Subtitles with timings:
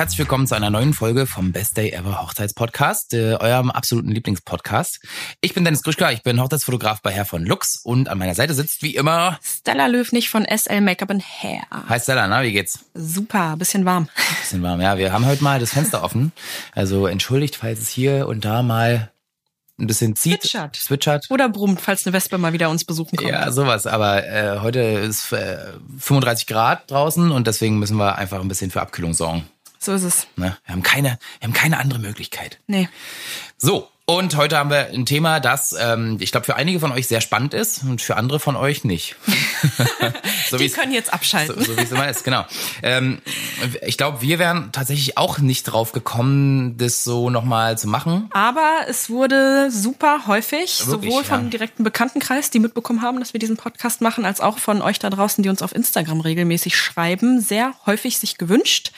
[0.00, 4.98] herzlich willkommen zu einer neuen Folge vom Best Day Ever Hochzeitspodcast, äh, eurem absoluten Lieblingspodcast.
[5.42, 8.54] Ich bin Dennis Gruschka, ich bin Hochzeitsfotograf bei Herr von Lux und an meiner Seite
[8.54, 11.64] sitzt wie immer Stella Löwnig von SL Make-up and Hair.
[11.86, 12.78] Hi Stella, na, wie geht's?
[12.94, 14.08] Super, bisschen warm.
[14.40, 14.96] Bisschen warm, ja.
[14.96, 16.32] Wir haben heute mal das Fenster offen.
[16.72, 19.10] Also entschuldigt, falls es hier und da mal
[19.78, 20.40] ein bisschen zieht.
[20.40, 20.76] Zwitschert.
[20.76, 21.26] Zwitschert.
[21.28, 23.30] Oder brummt, falls eine Wespe mal wieder uns besuchen kommt.
[23.30, 23.86] Ja, sowas.
[23.86, 25.58] Aber äh, heute ist äh,
[25.98, 29.44] 35 Grad draußen und deswegen müssen wir einfach ein bisschen für Abkühlung sorgen.
[29.82, 30.26] So ist es.
[30.36, 30.56] Ne?
[30.66, 32.58] Wir, haben keine, wir haben keine andere Möglichkeit.
[32.66, 32.88] Nee.
[33.56, 37.06] So, und heute haben wir ein Thema, das ähm, ich glaube für einige von euch
[37.06, 39.16] sehr spannend ist und für andere von euch nicht.
[40.50, 41.62] so Die können jetzt abschalten.
[41.62, 42.44] So, so wie es immer ist, genau.
[42.82, 43.22] Ähm,
[43.86, 48.28] ich glaube, wir wären tatsächlich auch nicht drauf gekommen, das so nochmal zu machen.
[48.32, 51.50] Aber es wurde super häufig, Wirklich, sowohl vom ja.
[51.50, 55.10] direkten Bekanntenkreis, die mitbekommen haben, dass wir diesen Podcast machen, als auch von euch da
[55.10, 58.90] draußen, die uns auf Instagram regelmäßig schreiben, sehr häufig sich gewünscht,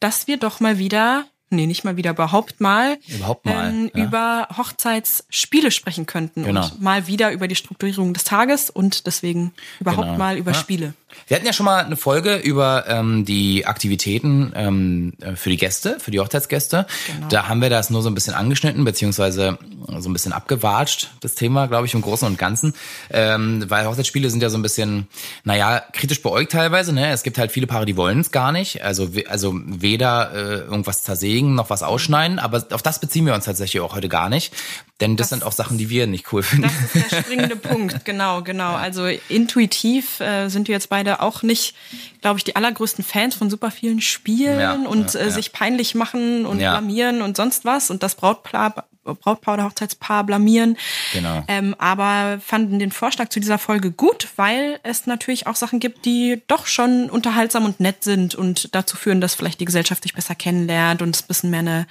[0.00, 4.04] dass wir doch mal wieder nee, nicht mal wieder, überhaupt mal, Überhaupt mal, ähm, ja.
[4.04, 6.64] über Hochzeitsspiele sprechen könnten Genau.
[6.64, 10.18] und mal wieder über die Strukturierung des Tages und deswegen überhaupt Genau.
[10.18, 10.58] mal über Ja.
[10.58, 10.94] Spiele.
[11.26, 15.56] Wir hatten ja schon mal eine Folge über ähm, die Aktivitäten ähm, äh, für die
[15.56, 16.86] Gäste, für die Hochzeitsgäste.
[17.06, 17.28] Genau.
[17.28, 19.58] Da haben wir das nur so ein bisschen angeschnitten, beziehungsweise
[19.98, 22.74] so ein bisschen abgewatscht, das Thema, glaube ich, im Großen und Ganzen.
[23.10, 25.06] Ähm, weil Hochzeitsspiele sind ja so ein bisschen,
[25.44, 26.92] naja, kritisch beäugt teilweise.
[26.92, 27.10] Ne?
[27.10, 28.82] Es gibt halt viele Paare, die wollen es gar nicht.
[28.82, 32.38] Also, also weder äh, irgendwas zersägen noch was ausschneiden.
[32.38, 34.52] Aber auf das beziehen wir uns tatsächlich auch heute gar nicht.
[35.00, 36.68] Denn das, sind auch Sachen, die wir nicht cool finden.
[36.68, 38.74] Das ist der springende Punkt, genau, genau.
[38.74, 41.76] Also intuitiv äh, sind wir jetzt beide auch nicht,
[42.20, 45.30] glaube ich, die allergrößten Fans von super vielen Spielen Ja, und ja, äh, ja.
[45.30, 50.76] sich peinlich machen und blamieren und sonst was und das Brautpaar, Brautpaar oder Hochzeitspaar blamieren.
[51.12, 51.44] Genau.
[51.46, 56.06] Ähm, aber fanden den Vorschlag zu dieser Folge gut, weil es natürlich auch Sachen gibt,
[56.06, 60.14] die doch schon unterhaltsam und nett sind und dazu führen, dass vielleicht die Gesellschaft sich
[60.14, 61.86] besser kennenlernt und es ein bisschen mehr eine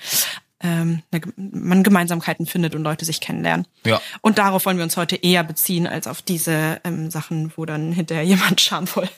[0.62, 1.04] ähm,
[1.36, 3.68] man Gemeinsamkeiten findet und Leute sich kennenlernen.
[3.86, 4.02] Ja.
[4.22, 7.92] Und darauf wollen wir uns heute eher beziehen, als auf diese ähm, Sachen, wo dann
[7.92, 9.10] hinterher jemand schamvoll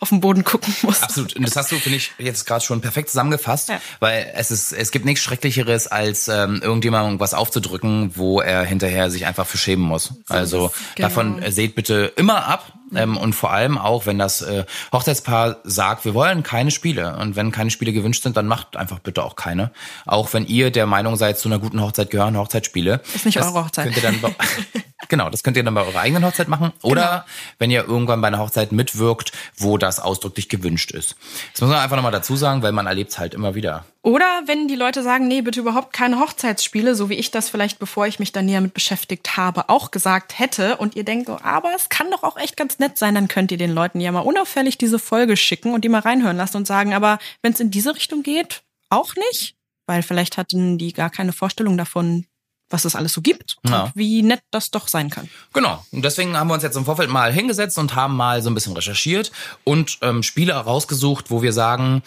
[0.00, 1.02] auf den Boden gucken muss.
[1.02, 1.34] Absolut.
[1.36, 3.80] Und das hast du, finde ich, jetzt gerade schon perfekt zusammengefasst, Ja.
[4.00, 9.10] weil es ist, es gibt nichts Schrecklicheres, als ähm, irgendjemandem irgendwas aufzudrücken, wo er hinterher
[9.10, 10.12] sich einfach für schämen muss.
[10.28, 11.08] also ist es, genau.
[11.08, 12.72] davon äh, seht bitte immer ab.
[12.94, 17.16] Ähm, und vor allem auch, wenn das äh, Hochzeitspaar sagt, wir wollen keine Spiele.
[17.18, 19.72] Und wenn keine Spiele gewünscht sind, dann macht einfach bitte auch keine.
[20.06, 23.02] Auch wenn ihr der Meinung seid, zu einer guten Hochzeit gehören Hochzeitsspiele.
[23.14, 23.84] Ist nicht eure Hochzeit.
[23.92, 24.34] Könnt ihr dann
[25.08, 26.72] genau, das könnt ihr dann bei eurer eigenen Hochzeit machen.
[26.82, 27.22] Oder Genau.
[27.58, 31.16] wenn ihr irgendwann bei einer Hochzeit mitwirkt, wo das ausdrücklich gewünscht ist.
[31.52, 33.84] Das muss man einfach nochmal dazu sagen, weil man erlebt es halt immer wieder.
[34.02, 37.78] Oder wenn die Leute sagen, nee, bitte überhaupt keine Hochzeitsspiele, so wie ich das vielleicht,
[37.78, 40.76] bevor ich mich da näher mit beschäftigt habe, auch gesagt hätte.
[40.76, 43.50] Und ihr denkt, so, aber es kann doch auch echt ganz nett sein, dann könnt
[43.50, 46.66] ihr den Leuten ja mal unauffällig diese Folge schicken und die mal reinhören lassen und
[46.66, 49.56] sagen, aber wenn es in diese Richtung geht, auch nicht.
[49.86, 52.26] Weil vielleicht hatten die gar keine Vorstellung davon,
[52.70, 53.84] was es alles so gibt Ja.
[53.84, 55.28] und wie nett das doch sein kann.
[55.52, 55.84] Genau.
[55.90, 58.54] Und deswegen haben wir uns jetzt im Vorfeld mal hingesetzt und haben mal so ein
[58.54, 59.32] bisschen recherchiert
[59.64, 62.02] und ähm, Spiele rausgesucht, wo wir sagen,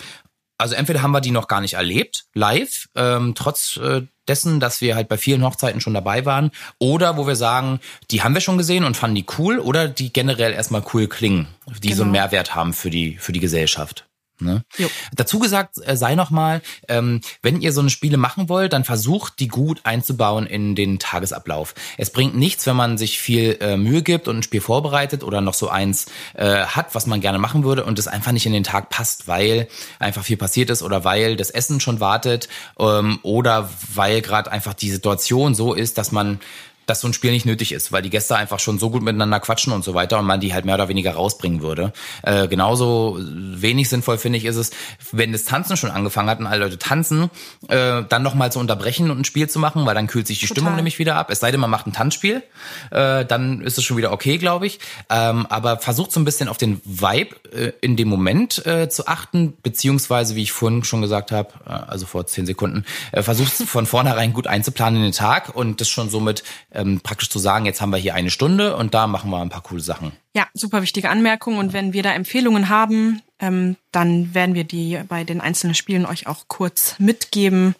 [0.57, 4.79] also entweder haben wir die noch gar nicht erlebt, live, ähm, trotz äh, dessen, dass
[4.79, 7.79] wir halt bei vielen Hochzeiten schon dabei waren, oder wo wir sagen,
[8.11, 11.47] die haben wir schon gesehen und fanden die cool, oder die generell erstmal cool klingen,
[11.81, 12.22] die so einen Genau.
[12.25, 14.05] Mehrwert haben für die, für die Gesellschaft.
[14.41, 14.63] Ne?
[14.78, 14.90] Jo.
[15.16, 18.84] Dazu gesagt äh, sei noch mal, ähm, wenn ihr so eine Spiele machen wollt, dann
[18.84, 21.75] versucht die gut einzubauen in den Tagesablauf.
[21.97, 25.41] Es bringt nichts, wenn man sich viel äh, Mühe gibt und ein Spiel vorbereitet oder
[25.41, 28.53] noch so eins äh, hat, was man gerne machen würde und es einfach nicht in
[28.53, 29.68] den Tag passt, weil
[30.00, 34.73] einfach viel passiert ist oder weil das Essen schon wartet ähm, oder weil gerade einfach
[34.73, 36.40] die Situation so ist, dass man
[36.85, 39.39] dass so ein Spiel nicht nötig ist, weil die Gäste einfach schon so gut miteinander
[39.39, 41.93] quatschen und so weiter und man die halt mehr oder weniger rausbringen würde.
[42.23, 44.72] Äh, genauso wenig sinnvoll finde ich ist es,
[45.11, 47.29] wenn das Tanzen schon angefangen hat und alle Leute tanzen,
[47.67, 50.47] äh, dann nochmal zu unterbrechen und ein Spiel zu machen, weil dann kühlt sich die
[50.47, 50.61] Total.
[50.61, 51.29] Stimmung nämlich wieder ab.
[51.29, 52.43] Es sei denn, man macht ein Tanzspiel,
[52.91, 54.79] äh, dann ist es schon wieder okay, glaube ich.
[55.09, 59.07] Ähm, aber versucht so ein bisschen auf den Vibe äh, in dem Moment äh, zu
[59.07, 63.51] achten, beziehungsweise, wie ich vorhin schon gesagt habe, äh, also vor zehn Sekunden, äh, versucht
[63.53, 67.66] von vornherein gut einzuplanen in den Tag und das schon somit ähm, praktisch zu sagen,
[67.66, 70.14] jetzt haben wir hier eine Stunde und da machen wir ein paar coole Sachen.
[70.34, 71.58] Ja, super wichtige Anmerkung.
[71.58, 76.06] Und wenn wir da Empfehlungen haben, ähm, dann werden wir die bei den einzelnen Spielen
[76.06, 77.76] euch auch kurz mitgeben.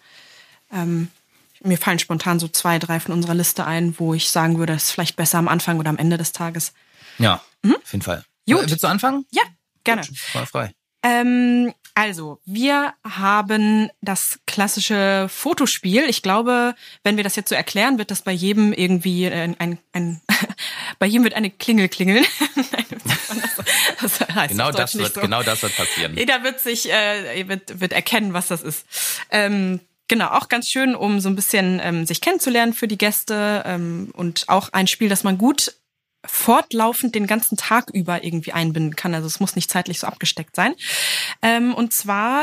[0.72, 1.08] Ähm,
[1.62, 4.84] mir fallen spontan so zwei, drei von unserer Liste ein, wo ich sagen würde, es
[4.84, 6.72] ist vielleicht besser am Anfang oder am Ende des Tages.
[7.18, 8.24] Ja, auf jeden Fall.
[8.46, 8.68] Gut.
[8.68, 9.24] Willst du anfangen?
[9.30, 9.42] Ja,
[9.84, 10.02] gerne.
[10.14, 10.72] Voll frei.
[11.02, 16.04] Ähm, also, wir haben das klassische Fotospiel.
[16.08, 19.78] Ich glaube, wenn wir das jetzt so erklären, wird das bei jedem irgendwie ein, ein,
[19.92, 20.22] ein
[20.98, 22.24] bei jedem wird eine Klingel klingeln.
[24.00, 25.20] das heißt genau das wird, so.
[25.20, 26.16] genau das wird passieren.
[26.16, 28.86] Jeder wird sich, äh, wird, wird erkennen, was das ist.
[29.30, 33.62] Ähm, Genau, auch ganz schön, um so ein bisschen ähm, sich kennenzulernen für die Gäste
[33.64, 35.74] ähm, und auch ein Spiel, das man gut
[36.24, 39.14] fortlaufend den ganzen Tag über irgendwie einbinden kann.
[39.14, 40.74] Also es muss nicht zeitlich so abgesteckt sein.
[41.42, 42.42] Ähm, und zwar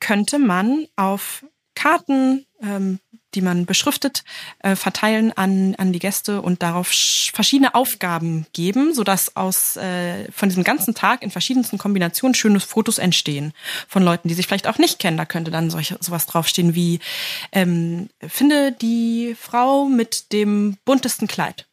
[0.00, 1.44] könnte man auf
[1.74, 3.00] Karten, ähm,
[3.34, 4.22] die man beschriftet,
[4.60, 6.88] äh, verteilen an, an die Gäste und darauf
[7.32, 12.98] verschiedene Aufgaben geben, sodass aus äh, von diesem ganzen Tag in verschiedensten Kombinationen schöne Fotos
[12.98, 13.52] entstehen
[13.88, 15.16] von Leuten, die sich vielleicht auch nicht kennen.
[15.16, 17.00] Da könnte dann solch, sowas draufstehen wie
[17.50, 21.66] ähm, finde die Frau mit dem buntesten Kleid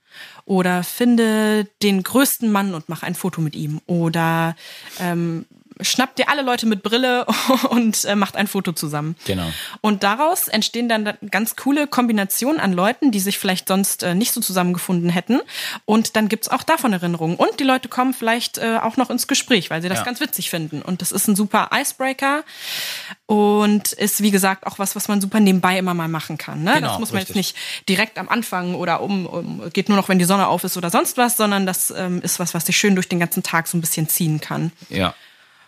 [0.45, 3.81] oder finde den größten Mann und mach ein Foto mit ihm.
[3.85, 4.55] Oder
[4.99, 5.45] ähm,
[5.81, 7.25] schnappt dir alle Leute mit Brille
[7.69, 9.15] und äh, macht ein Foto zusammen.
[9.25, 9.51] Genau.
[9.81, 14.31] Und daraus entstehen dann ganz coole Kombinationen an Leuten, die sich vielleicht sonst äh, nicht
[14.31, 15.39] so zusammengefunden hätten.
[15.85, 17.35] Und dann gibt's auch davon Erinnerungen.
[17.35, 20.05] Und die Leute kommen vielleicht äh, auch noch ins Gespräch, weil sie das ja.
[20.05, 20.81] ganz witzig finden.
[20.81, 22.43] Und das ist ein super Icebreaker
[23.25, 26.63] und ist, wie gesagt, auch was, was man super nebenbei immer mal machen kann.
[26.63, 26.73] Ne?
[26.75, 27.35] Genau, das muss man richtig.
[27.35, 30.63] jetzt nicht direkt am Anfang oder um, um, geht nur noch, wenn die Sonne auf
[30.63, 33.43] ist oder sonst was, sondern das ähm, ist was, was sich schön durch den ganzen
[33.43, 34.71] Tag so ein bisschen ziehen kann.
[34.89, 35.13] Ja.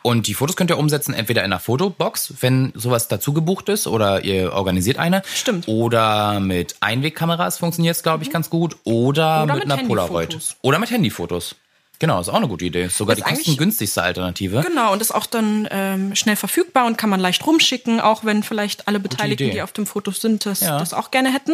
[0.04, 3.88] Und die Fotos könnt ihr umsetzen, entweder in einer Fotobox, wenn sowas dazu gebucht ist,
[3.88, 5.24] oder ihr organisiert eine.
[5.34, 5.68] Stimmt.
[5.68, 8.34] Oder mit Einwegkameras funktioniert es, glaube ich, mhm.
[8.34, 8.76] ganz gut.
[8.84, 10.38] Oder, oder mit, mit einer Polaroid.
[10.62, 11.56] Oder mit Handyfotos.
[12.04, 12.84] Genau, ist auch eine gute Idee.
[12.84, 14.62] Ist sogar ist die kostengünstigste Alternative.
[14.68, 18.44] Genau, und ist auch dann ähm, schnell verfügbar und kann man leicht rumschicken, auch wenn
[18.44, 20.78] vielleicht alle Beteiligten, die auf dem Foto sind, das, ja.
[20.78, 21.54] das auch gerne hätten.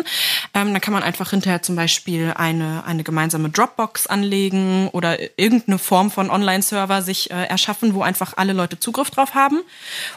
[0.55, 5.77] Ähm, dann kann man einfach hinterher zum Beispiel eine, eine gemeinsame Dropbox anlegen oder irgendeine
[5.77, 9.59] Form von Online-Server sich äh, erschaffen, wo einfach alle Leute Zugriff drauf haben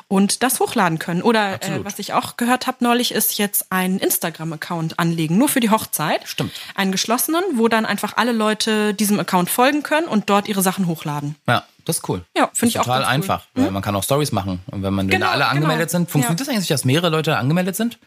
[0.08, 1.20] und das hochladen können.
[1.20, 5.60] Oder äh, was ich auch gehört habe neulich, ist jetzt ein Instagram-Account anlegen, nur für
[5.60, 6.26] die Hochzeit.
[6.26, 6.52] Stimmt.
[6.74, 10.86] Einen geschlossenen, wo dann einfach alle Leute diesem Account folgen können und dort ihre Sachen
[10.86, 11.36] hochladen.
[11.46, 12.24] Ja, das ist cool.
[12.36, 13.64] Ja, finde ich total auch einfach, cool.
[13.64, 15.98] weil man kann auch Stories machen und wenn man genau, alle angemeldet genau.
[16.00, 16.46] sind, funktioniert ja.
[16.46, 17.98] das eigentlich, dass mehrere Leute angemeldet sind?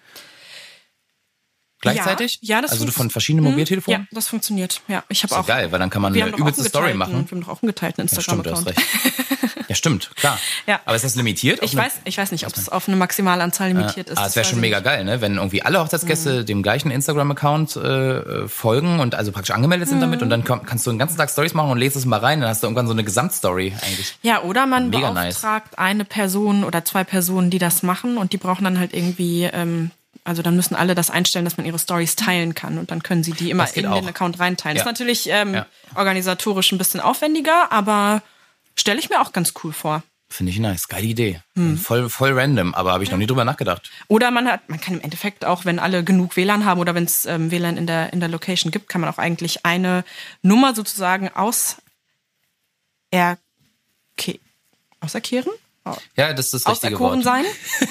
[1.94, 2.40] Gleichzeitig?
[2.42, 3.52] Ja, ja das Also von verschiedenen hm?
[3.52, 4.02] Mobiltelefonen?
[4.02, 4.82] Ja, das funktioniert.
[4.88, 5.46] Ja, ich habe auch.
[5.46, 7.14] geil, weil dann kann man eine übelste Story machen.
[7.14, 8.68] Wir haben doch auch einen geteilten Instagram-Account.
[8.68, 10.40] Ja, stimmt, ja, stimmt, klar.
[10.68, 10.82] Ja.
[10.86, 11.62] Aber ist das limitiert?
[11.62, 14.14] Ich weiß, ich weiß nicht, ob es auf eine Maximalanzahl limitiert ja.
[14.14, 14.20] ist.
[14.20, 15.22] Ah, es wäre schon mega geil, ne?
[15.22, 16.46] Wenn irgendwie alle Hochzeitsgäste mhm.
[16.46, 20.02] dem gleichen Instagram-Account äh, folgen und also praktisch angemeldet sind mhm.
[20.02, 22.20] damit und dann komm, kannst du den ganzen Tag Stories machen und lest es mal
[22.20, 24.16] rein, dann hast du irgendwann so eine Gesamtstory eigentlich.
[24.22, 25.78] Ja, oder man mega beauftragt nice.
[25.78, 29.92] eine Person oder zwei Personen, die das machen und die brauchen dann halt irgendwie ähm,
[30.26, 33.24] also dann müssen alle das einstellen, dass man ihre Stories teilen kann und dann können
[33.24, 34.00] sie die immer in auch.
[34.00, 34.76] den Account reinteilen.
[34.76, 34.84] Ja.
[34.84, 35.66] Das ist natürlich ähm, ja.
[35.94, 38.24] organisatorisch ein bisschen aufwendiger, aber
[38.76, 40.04] stelle ich mir auch ganz cool vor.
[40.28, 41.42] Finde ich nice, geile Idee.
[41.56, 41.78] Hm.
[41.78, 43.92] Voll, voll random, aber habe ich noch nie drüber nachgedacht.
[44.08, 47.06] Oder man hat, man kann im Endeffekt auch, wenn alle genug WLAN haben oder wenn
[47.06, 50.04] es ähm, WLAN in der, in der Location gibt, kann man auch eigentlich eine
[50.42, 51.78] Nummer sozusagen aus
[53.12, 53.38] er
[55.00, 55.52] auserkehren?
[56.16, 57.24] Ja, das ist das richtige Wort.
[57.24, 57.46] sein,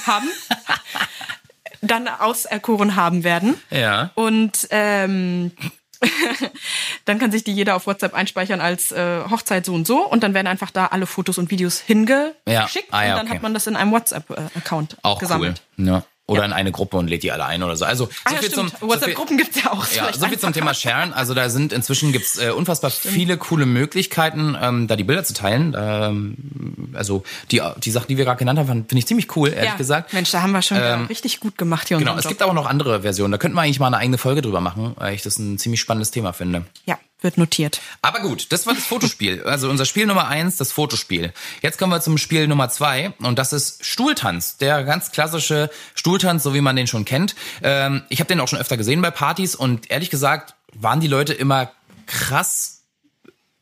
[0.04, 0.28] haben.
[1.86, 3.54] dann auserkoren haben werden.
[3.70, 4.10] Ja.
[4.14, 5.52] Und ähm,
[7.04, 10.22] dann kann sich die jeder auf WhatsApp einspeichern als äh, Hochzeit so und so und
[10.22, 12.66] dann werden einfach da alle Fotos und Videos hingeschickt ja.
[12.90, 13.36] ah, ja, und dann okay.
[13.36, 15.62] hat man das in einem WhatsApp-Account äh, gesammelt.
[15.78, 15.86] Cool.
[15.86, 16.04] Ja.
[16.26, 16.46] Oder ja.
[16.46, 17.84] in eine Gruppe und lädt die alle ein oder so.
[17.84, 19.86] Also ah, so viel zum WhatsApp-Gruppen gibt's ja auch.
[19.92, 21.12] Ja, so viel zum Thema Sharen.
[21.12, 23.12] Also da sind inzwischen gibt's äh, unfassbar stimmt.
[23.12, 25.76] viele coole Möglichkeiten, ähm, da die Bilder zu teilen.
[25.78, 26.36] Ähm,
[26.94, 29.76] also die die Sachen, die wir gerade genannt haben, finde ich ziemlich cool, ehrlich ja.
[29.76, 30.14] gesagt.
[30.14, 31.98] Mensch, da haben wir schon ähm, richtig gut gemacht hier.
[31.98, 32.30] Genau, es Job.
[32.30, 33.32] gibt aber noch andere Versionen.
[33.32, 35.80] Da könnten wir eigentlich mal eine eigene Folge drüber machen, weil ich das ein ziemlich
[35.82, 36.64] spannendes Thema finde.
[36.86, 37.80] Ja wird notiert.
[38.02, 39.42] Aber gut, das war das Fotospiel.
[39.54, 41.32] Also unser Spiel Nummer eins, das Fotospiel.
[41.62, 44.56] Jetzt kommen wir zum Spiel Nummer zwei und das ist Stuhltanz.
[44.56, 47.36] Der ganz klassische Stuhltanz, so wie man den schon kennt.
[47.62, 51.06] Ähm, ich habe den auch schon öfter gesehen bei Partys und ehrlich gesagt waren die
[51.06, 51.70] Leute immer
[52.06, 52.83] krass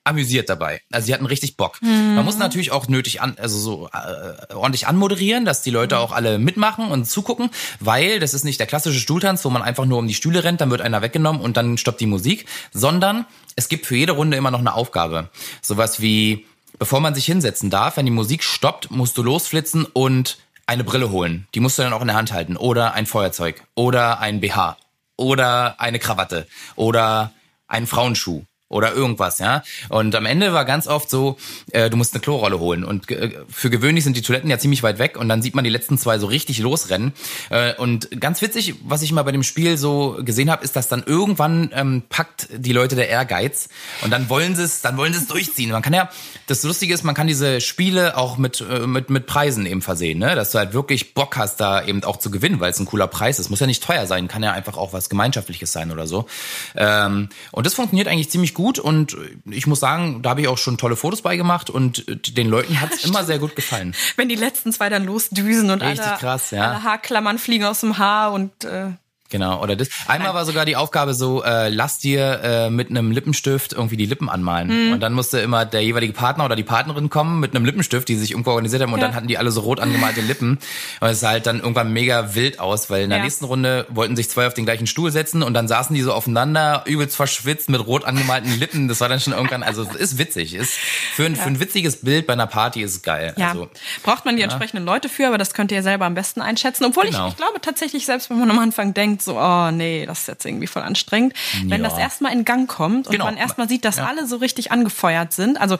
[0.04, 0.80] amüsiert dabei.
[0.90, 1.80] Also sie hatten richtig Bock.
[1.80, 2.14] Mhm.
[2.16, 6.12] Man muss natürlich auch nötig an, also so äh, ordentlich anmoderieren, dass die Leute auch
[6.12, 9.98] alle mitmachen und zugucken, weil das ist nicht der klassische Stuhltanz, wo man einfach nur
[9.98, 13.68] um die Stühle rennt, dann wird einer weggenommen und dann stoppt die Musik, sondern es
[13.68, 15.28] gibt für jede Runde immer noch eine Aufgabe.
[15.60, 16.46] Sowas wie,
[16.78, 21.10] bevor man sich hinsetzen darf, wenn die Musik stoppt, musst du losflitzen und eine Brille
[21.10, 21.46] holen.
[21.54, 22.56] Die musst du dann auch in der Hand halten.
[22.56, 23.62] Oder ein Feuerzeug.
[23.74, 24.76] Oder ein BH.
[25.16, 26.46] Oder eine Krawatte.
[26.76, 27.32] Oder
[27.66, 29.62] einen Frauenschuh oder irgendwas, ja.
[29.88, 31.36] Und am Ende war ganz oft so,
[31.72, 32.84] äh, du musst eine Klorolle holen.
[32.84, 35.64] Und äh, für gewöhnlich sind die Toiletten ja ziemlich weit weg und dann sieht man
[35.64, 37.12] die letzten zwei so richtig losrennen.
[37.50, 40.88] Äh, und ganz witzig, was ich mal bei dem Spiel so gesehen habe, ist, dass
[40.88, 43.68] dann irgendwann ähm, packt die Leute der Ehrgeiz
[44.02, 45.70] und dann wollen sie es, dann wollen sie es durchziehen.
[45.70, 46.08] Man kann ja,
[46.46, 50.18] das Lustige ist, man kann diese Spiele auch mit, äh, mit, mit Preisen eben versehen,
[50.18, 50.34] ne?
[50.34, 53.06] Dass du halt wirklich Bock hast, da eben auch zu gewinnen, weil es ein cooler
[53.06, 53.50] Preis ist.
[53.50, 56.26] Muss ja nicht teuer sein, kann ja einfach auch was Gemeinschaftliches sein oder so.
[56.74, 59.16] Ähm, und das funktioniert eigentlich ziemlich gut und
[59.50, 62.04] ich muss sagen, da habe ich auch schon tolle Fotos bei gemacht und
[62.36, 63.94] den Leuten hat es immer sehr gut gefallen.
[64.16, 66.70] Wenn die letzten zwei dann losdüsen und Richtig alle, krass, ja.
[66.70, 68.90] alle Haarklammern fliegen aus dem Haar und äh,
[69.32, 69.88] Genau, oder das.
[70.06, 74.06] Einmal war sogar die Aufgabe so, äh, lass dir äh, mit einem Lippenstift irgendwie die
[74.06, 74.68] Lippen anmalen.
[74.88, 74.92] Mhm.
[74.92, 78.16] Und dann musste immer der jeweilige Partner oder die Partnerin kommen mit einem Lippenstift, die
[78.16, 79.06] sich irgendwo organisiert haben und Ja.
[79.06, 80.58] dann hatten die alle so rot angemalte Lippen.
[81.00, 83.24] Und es sah halt dann irgendwann mega wild aus, weil in der Ja.
[83.24, 86.12] nächsten Runde wollten sich zwei auf den gleichen Stuhl setzen und dann saßen die so
[86.12, 88.86] aufeinander, übelst verschwitzt mit rot angemalten Lippen.
[88.88, 90.54] Das war dann schon irgendwann, also es ist witzig.
[90.54, 93.32] Ist für, ein, für ein witziges Bild bei einer Party ist es geil.
[93.38, 93.70] ja, Also,
[94.02, 96.84] braucht man die entsprechenden Leute für, aber das könnt ihr selber am besten einschätzen.
[96.84, 97.26] Obwohl Genau.
[97.28, 100.28] ich, ich glaube tatsächlich, selbst wenn man am Anfang denkt, so, oh nee, das ist
[100.28, 101.88] jetzt irgendwie voll anstrengend, wenn Ja.
[101.88, 103.24] das erstmal in Gang kommt und Genau.
[103.26, 104.06] man erstmal sieht, dass Ja.
[104.06, 105.60] alle so richtig angefeuert sind.
[105.60, 105.78] Also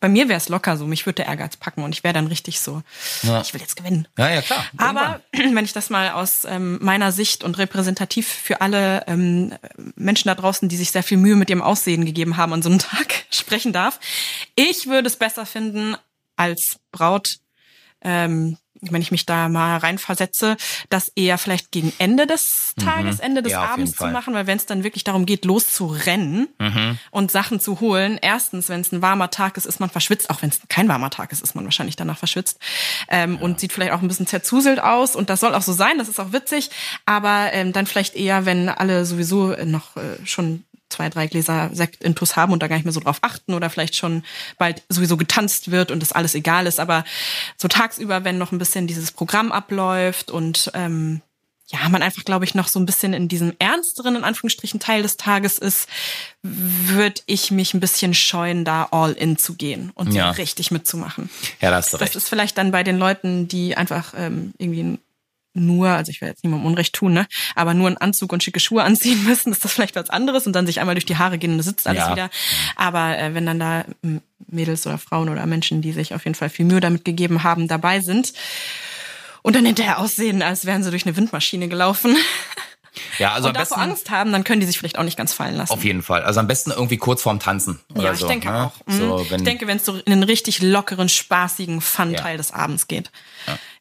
[0.00, 2.26] bei mir wäre es locker so, mich würde der Ehrgeiz packen und ich wäre dann
[2.26, 2.82] richtig so,
[3.22, 3.40] Ja.
[3.40, 4.06] ich will jetzt gewinnen.
[4.18, 4.64] ja, ja, klar.
[4.76, 9.54] Aber wenn ich das mal aus ähm, meiner Sicht und repräsentativ für alle ähm,
[9.96, 12.68] Menschen da draußen, die sich sehr viel Mühe mit ihrem Aussehen gegeben haben an so
[12.70, 13.98] einem Tag sprechen darf,
[14.54, 15.96] ich würde es besser finden
[16.36, 17.36] als Braut,
[18.02, 18.58] ähm,
[18.90, 20.56] wenn ich mich da mal reinversetze,
[20.90, 23.58] das eher vielleicht gegen Ende des Tages, Ende des Mhm.
[23.58, 26.98] Ja, Abends zu machen, weil wenn es dann wirklich darum geht, loszurennen Mhm.
[27.10, 30.42] und Sachen zu holen, erstens, wenn es ein warmer Tag ist, ist man verschwitzt, auch
[30.42, 32.58] wenn es kein warmer Tag ist, ist man wahrscheinlich danach verschwitzt
[33.08, 35.98] ähm, und sieht vielleicht auch ein bisschen zerzuselt aus und das soll auch so sein,
[35.98, 36.70] das ist auch witzig,
[37.06, 40.64] aber ähm, dann vielleicht eher, wenn alle sowieso noch äh, schon
[40.94, 43.68] zwei, drei Gläser Sekt intus haben und da gar nicht mehr so drauf achten oder
[43.70, 44.22] vielleicht schon
[44.58, 46.80] bald sowieso getanzt wird und das alles egal ist.
[46.80, 47.04] Aber
[47.56, 51.20] so tagsüber, wenn noch ein bisschen dieses Programm abläuft und ähm,
[51.68, 55.02] ja, man einfach, glaube ich, noch so ein bisschen in diesem ernsteren, in Anführungsstrichen, Teil
[55.02, 55.88] des Tages ist,
[56.42, 60.30] würde ich mich ein bisschen scheuen, da all in zu gehen und so Ja.
[60.32, 61.30] richtig mitzumachen.
[61.60, 62.16] Ja, da hast du Das recht.
[62.16, 64.98] ist vielleicht dann bei den Leuten, die einfach ähm, irgendwie
[65.54, 68.60] nur, also ich will jetzt niemandem Unrecht tun, ne, aber nur einen Anzug und schicke
[68.60, 71.38] Schuhe anziehen müssen, ist das vielleicht was anderes und dann sich einmal durch die Haare
[71.38, 72.12] gehen und es sitzt alles Ja.
[72.12, 72.30] wieder.
[72.76, 76.34] Aber äh, wenn dann da m, Mädels oder Frauen oder Menschen, die sich auf jeden
[76.34, 78.32] Fall viel Mühe damit gegeben haben, dabei sind
[79.42, 82.16] und dann hinterher aussehen, als wären sie durch eine Windmaschine gelaufen
[83.18, 83.80] Ja, also und am besten.
[83.80, 85.72] Angst haben, dann können die sich vielleicht auch nicht ganz fallen lassen.
[85.72, 86.22] Auf jeden Fall.
[86.22, 88.28] Also am besten irgendwie kurz vorm Tanzen oder ja, ich so.
[88.28, 88.66] denke ne?
[88.66, 88.86] auch.
[88.86, 88.98] Mhm.
[88.98, 92.86] So, wenn, ich denke, wenn es so in einen richtig lockeren, spaßigen Fun-Teil des Abends
[92.86, 93.10] geht.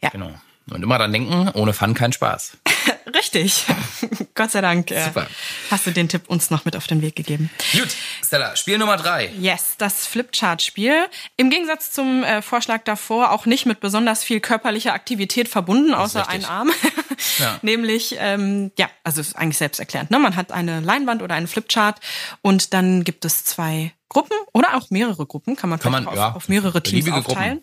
[0.02, 0.10] Ja.
[0.10, 0.32] Genau.
[0.70, 2.58] Und immer dran denken, ohne Fun kein Spaß.
[3.14, 3.66] Richtig.
[4.36, 5.28] Gott sei Dank äh, Super.
[5.70, 7.50] hast du den Tipp uns noch mit auf den Weg gegeben.
[7.74, 7.90] Gut,
[8.26, 9.32] Stella, Spiel Nummer drei.
[9.38, 11.08] Yes, das Flipchart-Spiel.
[11.38, 16.28] Im Gegensatz zum äh, Vorschlag davor auch nicht mit besonders viel körperlicher Aktivität verbunden, außer
[16.30, 16.72] einen Arm.
[17.40, 17.60] Ja.
[17.62, 20.12] Nämlich, ähm, ja, also ist eigentlich selbsterklärend.
[20.12, 20.20] Ne?
[20.20, 22.00] Man hat eine Leinwand oder einen Flipchart
[22.42, 26.14] und dann gibt es zwei Gruppen oder auch mehrere Gruppen, kann man, Kann vielleicht man,
[26.14, 27.62] auf, ja, auf mehrere Teams aufteilen.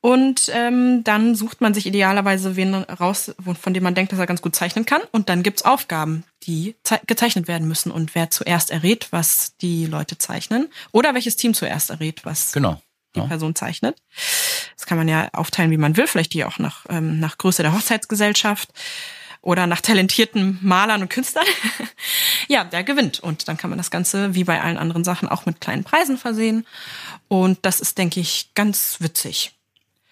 [0.00, 4.26] Und ähm, dann sucht man sich idealerweise wen raus, von dem man denkt, dass er
[4.26, 5.02] ganz gut zeichnen kann.
[5.12, 7.92] Und dann gibt's Aufgaben, die zei- gezeichnet werden müssen.
[7.92, 12.80] Und wer zuerst errät, was die Leute zeichnen, oder welches Team zuerst errät, was Genau.
[13.14, 13.26] die Ja.
[13.26, 13.96] Person zeichnet.
[14.86, 17.64] Das kann man ja aufteilen, wie man will, vielleicht die auch nach, ähm, nach Größe
[17.64, 18.68] der Hochzeitsgesellschaft
[19.42, 21.44] oder nach talentierten Malern und Künstlern.
[22.48, 23.18] ja, der gewinnt.
[23.18, 26.18] Und dann kann man das Ganze, wie bei allen anderen Sachen, auch mit kleinen Preisen
[26.18, 26.68] versehen.
[27.26, 29.56] Und das ist, denke ich, ganz witzig.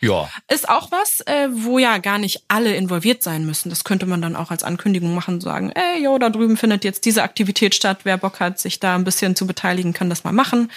[0.01, 0.29] Ja.
[0.53, 3.71] Ist auch was, äh, wo ja gar nicht alle involviert sein müssen.
[3.71, 7.05] Das könnte man dann auch als Ankündigung machen, sagen, ey, jo, da drüben findet jetzt
[7.05, 8.01] diese Aktivität statt.
[8.03, 10.73] Wer Bock hat, sich da ein bisschen zu beteiligen, kann das mal machen.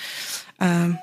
[0.61, 0.99] Ähm,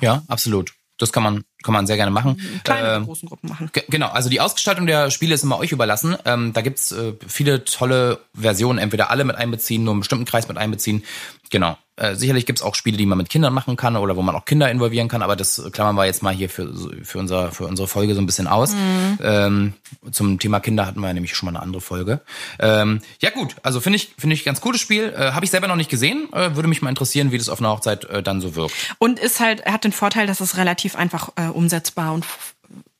[0.00, 0.72] Ja, absolut.
[0.96, 2.40] Das kann man, kann man sehr gerne machen.
[2.64, 3.70] kleine Ähm, großen Gruppen machen.
[3.72, 6.16] Ge- Genau, also die Ausgestaltung der Spiele ist immer euch überlassen.
[6.24, 10.46] Ähm, da gibt's äh, viele tolle Versionen, entweder alle mit einbeziehen, nur einen bestimmten Kreis
[10.46, 11.04] mit einbeziehen.
[11.50, 11.78] Genau.
[11.96, 14.44] Äh, sicherlich gibt's auch Spiele, die man mit Kindern machen kann oder wo man auch
[14.44, 17.88] Kinder involvieren kann, aber das klammern wir jetzt mal hier für, für, unser, für unsere
[17.88, 18.72] Folge so ein bisschen aus.
[19.20, 19.74] Ähm,
[20.12, 22.20] zum Thema Kinder hatten wir ja nämlich schon mal eine andere Folge.
[22.60, 25.12] Ähm, ja gut, also finde ich, finde ich ganz cooles Spiel.
[25.16, 26.32] Äh, Habe ich selber noch nicht gesehen.
[26.32, 28.74] Äh, würde mich mal interessieren, wie das auf einer Hochzeit äh, dann so wirkt.
[28.98, 32.24] Und ist halt, hat den Vorteil, dass es relativ einfach äh, umsetzbar und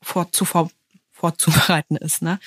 [0.02, 0.71] vor, zu vor,
[1.12, 2.23] vorzubereiten ist.
[2.23, 2.38] Ne?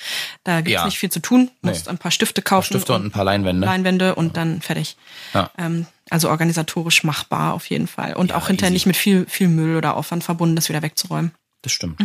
[0.44, 0.84] Da gibt's Ja.
[0.84, 1.50] nicht viel zu tun.
[1.62, 1.92] Musst Nee.
[1.92, 3.66] ein paar Stifte kaufen, Stifte und ein paar Leinwände.
[3.66, 4.96] Leinwände und dann fertig.
[5.34, 5.50] Ja.
[5.58, 8.14] Ähm, also organisatorisch machbar auf jeden Fall.
[8.14, 8.74] Und Ja, auch hinterher easy.
[8.74, 11.32] nicht mit viel, viel Müll oder Aufwand verbunden, das wieder wegzuräumen.
[11.62, 12.00] Das stimmt.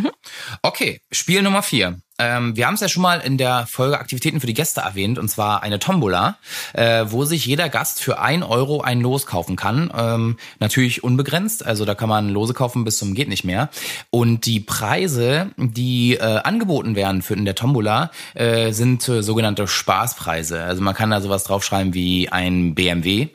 [0.62, 1.98] Okay, Spiel Nummer vier.
[2.20, 5.18] Ähm, wir haben es ja schon mal in der Folge Aktivitäten für die Gäste erwähnt,
[5.18, 6.36] und zwar eine Tombola,
[6.72, 9.92] äh, wo sich jeder Gast für ein Euro ein Los kaufen kann.
[9.96, 13.68] Ähm, natürlich unbegrenzt, also da kann man Lose kaufen bis zum geht nicht mehr.
[14.10, 19.68] Und die Preise, die äh, angeboten werden für in der Tombola, äh, sind äh, sogenannte
[19.68, 20.62] Spaßpreise.
[20.62, 23.28] Also man kann da sowas draufschreiben wie ein BMW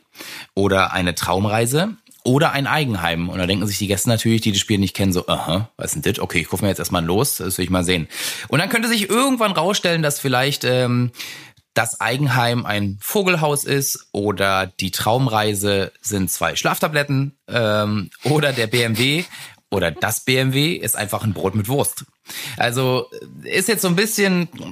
[0.54, 3.28] oder eine Traumreise oder ein Eigenheim.
[3.28, 5.94] Und da denken sich die Gäste natürlich, die das Spiel nicht kennen, so, aha, was
[5.94, 6.22] ist denn das?
[6.22, 8.08] Okay, ich kaufe mir jetzt erstmal los, das will ich mal sehen.
[8.48, 11.12] Und dann könnte sich irgendwann rausstellen, dass vielleicht ähm,
[11.74, 19.24] das Eigenheim ein Vogelhaus ist oder die Traumreise sind zwei Schlaftabletten ähm, oder der BMW
[19.74, 22.04] oder das BMW ist einfach ein Brot mit Wurst.
[22.56, 23.06] Also
[23.42, 24.66] ist jetzt so ein bisschen, oh,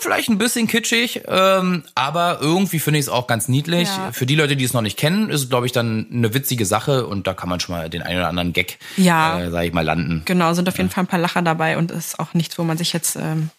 [0.00, 3.88] vielleicht ein bisschen kitschig, ähm, aber irgendwie finde ich es auch ganz niedlich.
[3.88, 4.10] Ja.
[4.12, 6.66] Für die Leute, die es noch nicht kennen, ist es, glaube ich, dann eine witzige
[6.66, 9.38] Sache und da kann man schon mal den einen oder anderen Gag, Ja.
[9.40, 10.22] äh, sag ich mal, landen.
[10.24, 12.76] Genau, sind auf jeden Fall ein paar Lacher dabei und ist auch nichts, wo man
[12.76, 13.50] sich jetzt ähm,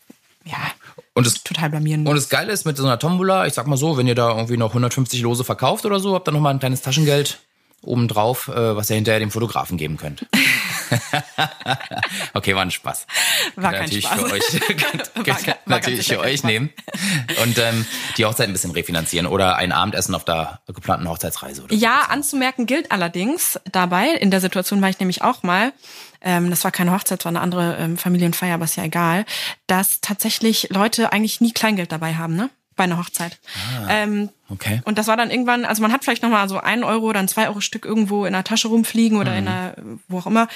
[0.43, 0.57] ja
[1.13, 2.09] Und das, total blamieren muss.
[2.11, 4.35] und das Geile ist mit so einer Tombola, ich sag mal so, wenn ihr da
[4.35, 7.39] irgendwie noch 150 Lose verkauft oder so, habt ihr noch mal ein kleines Taschengeld
[7.87, 10.25] obendrauf, äh, was ihr hinterher dem Fotografen geben könnt.
[12.33, 13.07] okay, war ein Spaß.
[13.55, 14.19] War Könnt kein natürlich Spaß.
[14.19, 16.69] für euch, War könnt ihr war natürlich für euch nehmen
[17.43, 17.85] und ähm,
[18.17, 21.63] die Hochzeit ein bisschen refinanzieren oder ein Abendessen auf der geplanten Hochzeitsreise.
[21.63, 21.79] Oder so.
[21.79, 25.73] Ja, anzumerken gilt allerdings dabei, in der Situation war ich nämlich auch mal,
[26.21, 29.25] ähm, das war keine Hochzeit, es war eine andere ähm, Familienfeier, aber ist ja egal,
[29.67, 32.49] dass tatsächlich Leute eigentlich nie Kleingeld dabei haben, ne?
[32.75, 33.39] Bei einer Hochzeit.
[33.89, 34.81] Ähm, Okay.
[34.85, 37.27] und das war dann irgendwann, also man hat vielleicht nochmal so ein Euro oder ein
[37.27, 39.75] zwei Euro Stück irgendwo in der Tasche rumfliegen oder in der,
[40.07, 40.47] wo auch immer.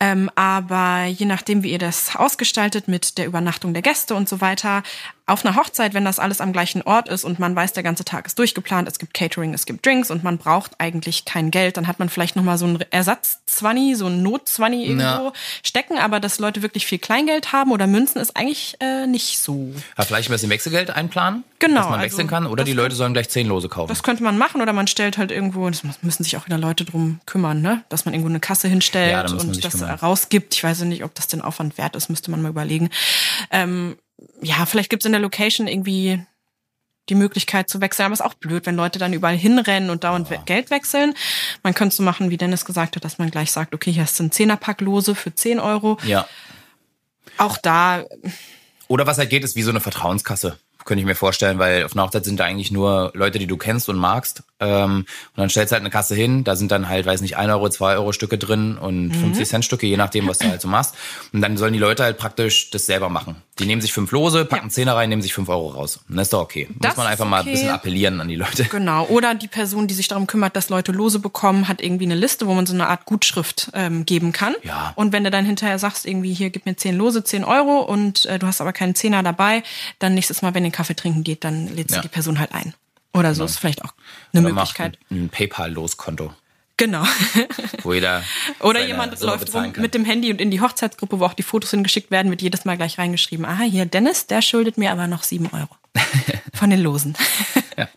[0.00, 4.40] Ähm, aber je nachdem, wie ihr das ausgestaltet mit der Übernachtung der Gäste und so
[4.40, 4.82] weiter,
[5.26, 8.04] auf einer Hochzeit, wenn das alles am gleichen Ort ist und man weiß, der ganze
[8.04, 11.76] Tag ist durchgeplant, es gibt Catering, es gibt Drinks und man braucht eigentlich kein Geld,
[11.76, 15.32] dann hat man vielleicht nochmal so einen Ersatz-Zwanni, so einen Not-Zwanni irgendwo Ja.
[15.62, 19.72] stecken, aber dass Leute wirklich viel Kleingeld haben oder Münzen ist eigentlich äh, nicht so.
[19.96, 22.46] Ja, vielleicht ein bisschen Wechselgeld einplanen, Genau, dass man also wechseln kann.
[22.46, 23.88] Oder die Leute sollen gleich zehn Lose kaufen.
[23.88, 26.84] Das könnte man machen oder man stellt halt irgendwo, das müssen sich auch wieder Leute
[26.84, 27.84] drum kümmern, ne?
[27.88, 29.90] Dass man irgendwo eine Kasse hinstellt Ja, und das kümmern.
[29.98, 30.54] rausgibt.
[30.54, 32.90] Ich weiß ja nicht, ob das den Aufwand wert ist, müsste man mal überlegen.
[33.50, 33.96] Ähm,
[34.42, 36.22] ja, vielleicht gibt's in der Location irgendwie
[37.08, 40.30] die Möglichkeit zu wechseln, aber ist auch blöd, wenn Leute dann überall hinrennen und dauernd
[40.30, 41.14] we- Geld wechseln.
[41.64, 44.18] Man könnte so machen, wie Dennis gesagt hat, dass man gleich sagt, okay, hier hast
[44.20, 45.98] du ein Zehnerpack Lose für 10 Euro.
[46.04, 46.26] ja.
[47.38, 48.04] Auch da,
[48.88, 50.58] Oder was halt geht, ist wie so eine Vertrauenskasse.
[50.84, 53.56] Könnte ich mir vorstellen, weil auf einer Hochzeit sind da eigentlich nur Leute, die du
[53.56, 54.42] kennst und magst.
[54.60, 57.36] Ähm, und dann stellst du halt eine Kasse hin, da sind dann halt, weiß nicht,
[57.36, 60.60] 1 Euro, 2 Euro Stücke drin und 50 Cent Stücke, je nachdem, was du halt
[60.60, 60.94] so machst.
[61.32, 63.36] Und dann sollen die Leute halt praktisch das selber machen.
[63.58, 64.70] Die nehmen sich fünf Lose, packen Ja.
[64.70, 66.00] Zehner rein, nehmen sich fünf Euro raus.
[66.08, 66.68] Und das ist doch okay.
[66.78, 67.50] Das Muss man einfach ist mal ein okay.
[67.52, 68.64] bisschen appellieren an die Leute.
[68.64, 69.04] Genau.
[69.06, 72.46] Oder die Person, die sich darum kümmert, dass Leute Lose bekommen, hat irgendwie eine Liste,
[72.46, 74.54] wo man so eine Art Gutschrift ähm, geben kann.
[74.62, 74.92] Ja.
[74.96, 78.26] Und wenn du dann hinterher sagst, irgendwie hier, gib mir zehn Lose, zehn Euro und
[78.26, 79.62] äh, du hast aber keinen Zehner dabei,
[79.98, 82.02] dann nächstes Mal, wenn ihr Kaffee trinken geht, dann lädst Ja.
[82.02, 82.74] du die Person halt ein.
[83.12, 83.92] Oder so ist vielleicht auch
[84.32, 84.98] eine Oder Möglichkeit.
[85.10, 86.32] Ein, ein PayPal-Loskonto,
[86.76, 87.04] Genau.
[87.82, 88.22] wo jeder
[88.60, 89.82] Oder jemand läuft rum kann.
[89.82, 92.64] mit dem Handy und in die Hochzeitsgruppe, wo auch die Fotos hingeschickt werden, wird jedes
[92.64, 95.68] Mal gleich reingeschrieben, aha, hier Dennis, der schuldet mir aber noch sieben Euro.
[96.54, 97.16] Von den Losen.
[97.78, 97.88] ja,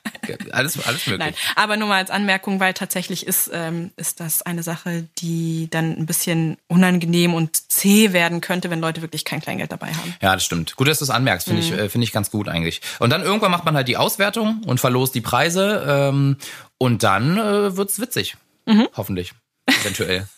[0.51, 1.19] alles, alles möglich.
[1.19, 5.67] Nein, aber nur mal als Anmerkung, weil tatsächlich ist, ähm, ist das eine Sache, die
[5.69, 10.15] dann ein bisschen unangenehm und zäh werden könnte, wenn Leute wirklich kein Kleingeld dabei haben.
[10.21, 10.75] Ja, das stimmt.
[10.75, 11.79] Gut, dass du es anmerkst, finde ich, Mhm.
[11.79, 12.81] äh, finde ich ganz gut eigentlich.
[12.99, 16.37] Und dann irgendwann macht man halt die Auswertung und verlost die Preise ähm,
[16.77, 18.37] und dann äh, wird's witzig.
[18.65, 18.87] Mhm.
[18.95, 19.33] Hoffentlich.
[19.65, 20.27] Eventuell.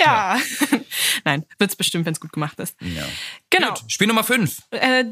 [0.00, 0.38] Ja.
[1.24, 2.74] Nein, wird's bestimmt, wenn es gut gemacht ist.
[2.80, 3.02] ja.
[3.50, 3.68] Genau.
[3.74, 4.62] Gut, Spiel Nummer fünf.
[4.70, 5.04] Äh,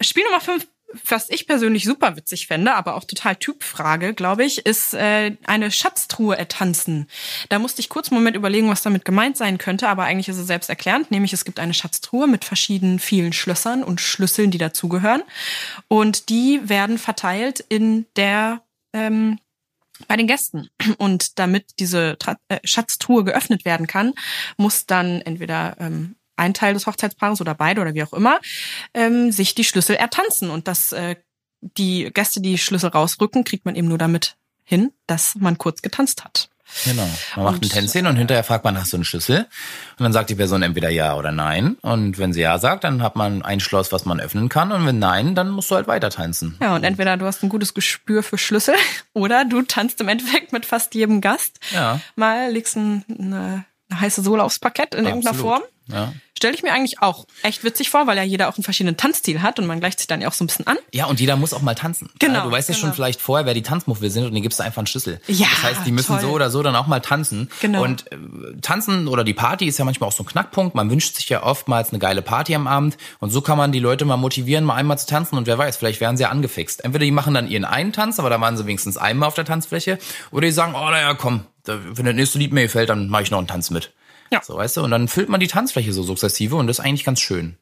[0.00, 0.66] Spiel Nummer fünf,
[1.08, 5.70] was ich persönlich super witzig fände, aber auch total Typfrage, glaube ich, ist äh, eine
[5.70, 7.08] Schatztruhe ertanzen.
[7.48, 10.38] Da musste ich kurz einen Moment überlegen, was damit gemeint sein könnte, aber eigentlich ist
[10.38, 14.58] es selbst erklärend, nämlich es gibt eine Schatztruhe mit verschiedenen vielen Schlössern und Schlüsseln, die
[14.58, 15.22] dazugehören.
[15.88, 18.62] Und die werden verteilt in der
[18.92, 19.38] ähm,
[20.08, 20.68] bei den Gästen.
[20.98, 24.12] Und damit diese Tra äh, Schatztruhe geöffnet werden kann,
[24.56, 28.40] muss dann entweder ähm, ein Teil des Hochzeitspaares oder beide oder wie auch immer
[28.94, 30.50] ähm, sich die Schlüssel ertanzen.
[30.50, 31.16] Und dass äh,
[31.60, 36.24] die Gäste die Schlüssel rausrücken, kriegt man eben nur damit hin, dass man kurz getanzt
[36.24, 36.48] hat.
[36.84, 37.08] Genau.
[37.36, 39.46] Man macht Und- ein Tänzchen und hinterher fragt man, hast du einen Schlüssel?
[39.98, 41.76] Und dann sagt die Person entweder ja oder nein.
[41.80, 44.72] Und wenn sie ja sagt, dann hat man ein Schloss, was man öffnen kann.
[44.72, 46.56] Und wenn nein, dann musst du halt weiter tanzen.
[46.60, 48.74] Ja, und entweder du hast ein gutes Gespür für Schlüssel
[49.12, 51.60] oder du tanzt im Endeffekt mit fast jedem Gast.
[51.72, 52.00] Ja.
[52.16, 55.52] Mal legst ein, eine, eine heiße Sohle aufs Parkett in irgendeiner Absolut.
[55.52, 55.62] Form.
[55.86, 56.12] Ja.
[56.46, 59.42] Stelle ich mir eigentlich auch echt witzig vor, weil ja jeder auch einen verschiedenen Tanzstil
[59.42, 60.76] hat und man gleicht sich dann ja auch so ein bisschen an.
[60.92, 62.08] Ja, und jeder muss auch mal tanzen.
[62.20, 62.94] Genau, Du weißt ja schon genau.
[62.94, 65.20] vielleicht vorher, wer die Tanzmuffel sind und denen gibst du einfach einen Schlüssel.
[65.26, 66.20] Ja, Das heißt, die müssen toll.
[66.20, 67.50] so oder so dann auch mal tanzen.
[67.60, 67.82] Genau.
[67.82, 68.16] Und äh,
[68.62, 70.76] tanzen oder die Party ist ja manchmal auch so ein Knackpunkt.
[70.76, 72.96] Man wünscht sich ja oftmals eine geile Party am Abend.
[73.18, 75.36] Und so kann man die Leute mal motivieren, mal einmal zu tanzen.
[75.36, 76.84] Und wer weiß, vielleicht werden sie ja angefixt.
[76.84, 79.44] Entweder die machen dann ihren einen Tanz, aber da waren sie wenigstens einmal auf der
[79.44, 79.98] Tanzfläche.
[80.30, 83.32] Oder die sagen, oh naja, komm, wenn das nächste Lied mir gefällt, dann mache ich
[83.32, 83.92] noch einen Tanz mit.
[84.30, 84.42] Ja.
[84.42, 84.82] So, weißt du?
[84.82, 87.56] Und dann füllt man die Tanzfläche so sukzessive und das ist eigentlich ganz schön.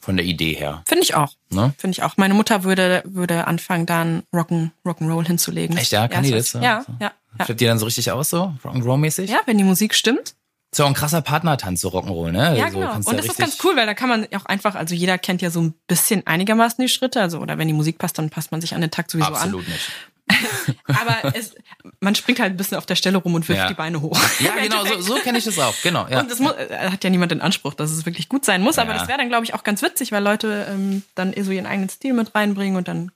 [0.00, 0.82] Von der Idee her.
[0.86, 1.32] Finde ich auch.
[1.50, 1.74] Ne?
[1.76, 2.16] Finde ich auch.
[2.16, 5.76] Meine Mutter würde, würde anfangen, dann Rock'n, Rock'n'Roll hinzulegen.
[5.76, 6.06] Echt, ja?
[6.06, 6.52] Kann die das?
[6.52, 6.60] so?
[6.60, 6.92] Ja, So.
[7.00, 7.10] ja.
[7.38, 7.44] Ja.
[7.44, 9.28] Flippt die dann so richtig aus, so Rock'n'Roll-mäßig?
[9.28, 10.34] ja, wenn die Musik stimmt.
[10.70, 12.56] Ist ja auch ein krasser Partnertanz, so Rock'n'Roll, ne?
[12.56, 12.94] Ja, so genau.
[12.94, 15.50] Und das ist ganz cool, weil da kann man auch einfach, also jeder kennt ja
[15.50, 18.60] so ein bisschen einigermaßen die Schritte, also oder wenn die Musik passt, dann passt man
[18.60, 19.90] sich an den Takt sowieso Absolut nicht.
[20.86, 21.54] Aber es,
[22.00, 23.68] man springt halt ein bisschen auf der Stelle rum und wirft Ja.
[23.68, 24.18] die Beine hoch.
[24.40, 25.74] Ja, genau, so, so kenne ich das auch.
[25.82, 26.20] Genau, ja.
[26.20, 28.78] Und es muss, äh, hat ja niemand den Anspruch, dass es wirklich gut sein muss,
[28.78, 28.98] aber Ja.
[28.98, 31.66] das wäre dann, glaube ich, auch ganz witzig, weil Leute ähm, dann eh so ihren
[31.66, 33.10] eigenen Stil mit reinbringen und dann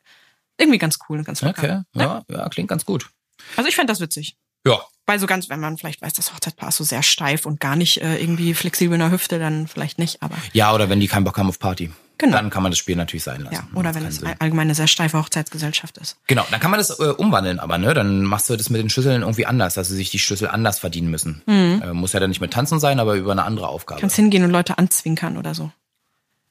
[0.58, 1.84] irgendwie ganz cool und ganz locker.
[1.94, 3.08] Okay, ja, ja, klingt ganz gut.
[3.56, 4.36] Also ich fände das witzig.
[4.64, 7.58] Ja, Weil so ganz, wenn man vielleicht weiß, das Hochzeitspaar ist so sehr steif und
[7.58, 11.00] gar nicht äh, irgendwie flexibel in der Hüfte, dann vielleicht nicht, aber ja, oder wenn
[11.00, 11.90] die keinen Bock haben auf Party.
[12.18, 12.36] Genau.
[12.36, 13.54] Dann kann man das Spiel natürlich sein lassen.
[13.54, 13.78] ja.
[13.78, 14.30] Oder wenn es Sinn.
[14.38, 16.16] allgemein eine sehr steife Hochzeitsgesellschaft ist.
[16.26, 18.90] Genau, dann kann man das äh, umwandeln, aber ne, dann machst du das mit den
[18.90, 21.42] Schlüsseln irgendwie anders, dass sie sich die Schlüssel anders verdienen müssen.
[21.46, 24.00] Äh, muss ja dann nicht mit Tanzen sein, aber über eine andere Aufgabe.
[24.00, 25.70] Kannst hingehen und Leute anzwinkern oder so.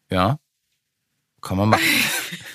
[0.09, 0.39] Ja,
[1.41, 1.83] kann man machen.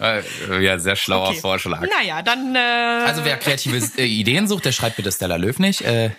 [0.00, 0.22] äh,
[0.60, 1.40] ja, sehr schlauer Okay.
[1.40, 1.80] Vorschlag.
[1.80, 2.58] Naja, dann äh,
[3.06, 5.82] Also wer kreative äh, Ideen sucht, der schreibt bitte Stella Löw nicht.
[5.82, 6.10] Äh,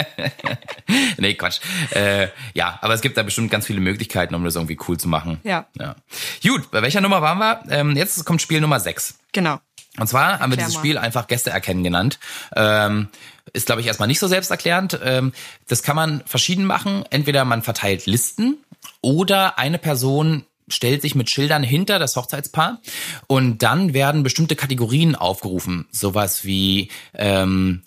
[1.18, 1.60] nee, Quatsch.
[1.90, 5.08] Äh, ja, aber es gibt da bestimmt ganz viele Möglichkeiten, um das irgendwie cool zu
[5.08, 5.40] machen.
[5.44, 5.66] Ja.
[5.78, 5.96] ja.
[6.42, 7.62] Gut, bei welcher Nummer waren wir?
[7.70, 9.14] Ähm, jetzt kommt Spiel Nummer 6.
[9.32, 9.60] genau.
[9.98, 10.80] Und zwar haben wir dieses mal.
[10.80, 12.18] Spiel einfach Gäste erkennen genannt.
[12.56, 13.08] Ähm,
[13.52, 14.98] ist, glaube ich, erstmal nicht so selbsterklärend.
[15.04, 15.32] Ähm,
[15.68, 17.04] das kann man verschieden machen.
[17.10, 18.56] Entweder man verteilt Listen
[19.02, 22.80] oder eine Person stellt sich mit Schildern hinter das Hochzeitspaar
[23.26, 25.86] und dann werden bestimmte Kategorien aufgerufen.
[25.90, 27.82] Sowas wie ähm,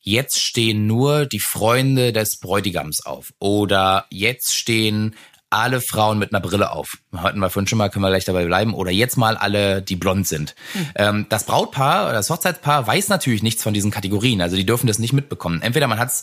[0.00, 5.14] jetzt stehen nur die Freunde des Bräutigams auf oder jetzt stehen
[5.50, 6.98] alle Frauen mit einer Brille auf.
[7.14, 8.72] Hatten wir vorhin schon mal, können wir gleich dabei bleiben.
[8.72, 10.54] Oder jetzt mal alle, die blond sind.
[10.94, 14.40] Ähm, das Brautpaar oder das Hochzeitspaar weiß natürlich nichts von diesen Kategorien.
[14.40, 15.60] Also die dürfen das nicht mitbekommen.
[15.60, 16.22] Entweder man hat es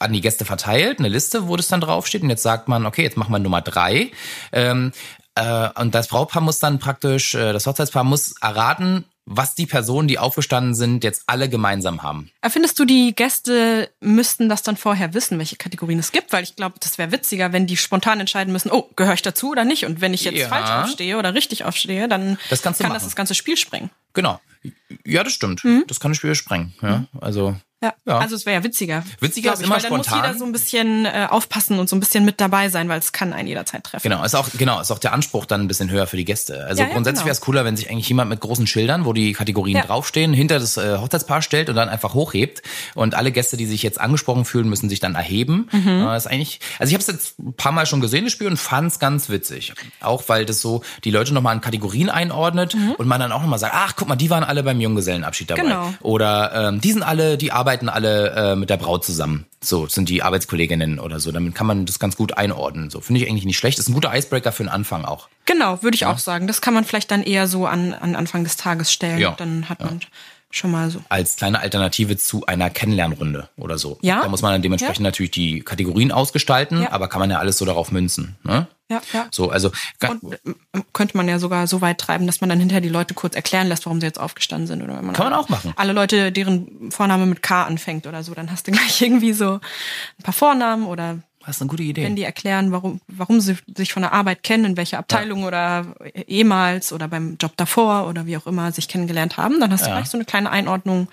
[0.00, 2.22] an die Gäste verteilt, eine Liste, wo das dann draufsteht.
[2.22, 4.10] Und jetzt sagt man, okay, jetzt machen wir Nummer drei.
[5.36, 10.06] Äh, und das Brautpaar muss dann praktisch, äh, das Hochzeitspaar muss erraten, was die Personen,
[10.08, 12.30] die aufgestanden sind, jetzt alle gemeinsam haben.
[12.40, 16.32] Aber Findest du, die Gäste müssten das dann vorher wissen, welche Kategorien es gibt?
[16.32, 19.50] Weil ich glaube, das wäre witziger, wenn die spontan entscheiden müssen, oh, gehöre ich dazu
[19.50, 19.84] oder nicht?
[19.84, 20.48] Und wenn ich jetzt Ja.
[20.48, 22.94] falsch aufstehe oder richtig aufstehe, dann Das kann machen.
[22.94, 23.90] das das ganze Spiel sprengen.
[24.14, 24.40] Genau.
[25.04, 25.62] Ja, das stimmt.
[25.88, 26.74] Das kann das Spiel sprengen.
[26.80, 27.92] Ja, also Ja.
[28.06, 28.18] Ja.
[28.18, 29.04] Also es wäre ja witziger.
[29.20, 30.24] Witziger ist ich, immer weil dann muss spontan.
[30.30, 33.12] jeder so ein bisschen äh, aufpassen und so ein bisschen mit dabei sein, weil es
[33.12, 34.02] kann einen jederzeit treffen.
[34.02, 36.64] Genau, ist auch genau, ist auch der Anspruch dann ein bisschen höher für die Gäste.
[36.64, 37.26] Also Ja, ja, grundsätzlich genau.
[37.26, 40.58] wäre es cooler, wenn sich eigentlich jemand mit großen Schildern, wo die Kategorien draufstehen, hinter
[40.58, 42.62] das äh, Hochzeitspaar stellt und dann einfach hochhebt
[42.94, 45.68] und alle Gäste, die sich jetzt angesprochen fühlen, müssen sich dann erheben.
[45.70, 46.06] Mhm.
[46.08, 48.46] Äh, ist eigentlich, also ich habe es jetzt ein paar Mal schon gesehen, das Spiel
[48.46, 49.74] und fand es ganz witzig.
[50.00, 53.58] Auch weil das so die Leute nochmal in Kategorien einordnet und man dann auch nochmal
[53.58, 55.62] sagt, ach guck mal, die waren alle beim Junggesellenabschied dabei.
[55.62, 55.66] Mhm.
[55.66, 55.94] Genau.
[56.00, 59.46] Oder ähm, die sind alle, die arbeiten alle äh, mit der Braut zusammen.
[59.62, 61.32] So sind die Arbeitskolleginnen oder so.
[61.32, 62.90] Damit kann man das ganz gut einordnen.
[62.90, 63.78] So finde ich eigentlich nicht schlecht.
[63.78, 65.28] Ist ein guter Icebreaker für den Anfang auch.
[65.44, 66.46] Genau, würde ich auch sagen.
[66.46, 69.18] Das kann man vielleicht dann eher so an, an Anfang des Tages stellen.
[69.18, 69.34] Ja.
[69.36, 70.00] Dann hat man
[70.50, 71.00] schon mal so.
[71.08, 73.98] Als kleine Alternative zu einer Kennenlernrunde oder so.
[74.00, 74.22] Ja.
[74.22, 75.08] Da muss man dann dementsprechend Ja.
[75.10, 76.92] natürlich die Kategorien ausgestalten, Ja.
[76.92, 78.36] aber kann man ja alles so darauf münzen.
[78.44, 78.66] Ne?
[78.88, 79.26] Ja, ja.
[79.32, 79.72] So, also
[80.08, 83.14] Und äh, könnte man ja sogar so weit treiben, dass man dann hinterher die Leute
[83.14, 84.80] kurz erklären lässt, warum sie jetzt aufgestanden sind.
[84.82, 85.72] Oder wenn man Kann man auch machen.
[85.76, 89.54] Alle Leute, deren Vorname mit K anfängt oder so, dann hast du gleich irgendwie so
[89.54, 92.02] ein paar Vornamen oder das ist eine gute Idee.
[92.04, 95.94] wenn die erklären, warum, warum sie sich von der Arbeit kennen, in welcher Abteilung oder
[96.26, 99.90] ehemals oder beim Job davor oder wie auch immer sich kennengelernt haben, dann hast du
[99.90, 99.96] Ja.
[99.96, 101.08] gleich so eine kleine Einordnung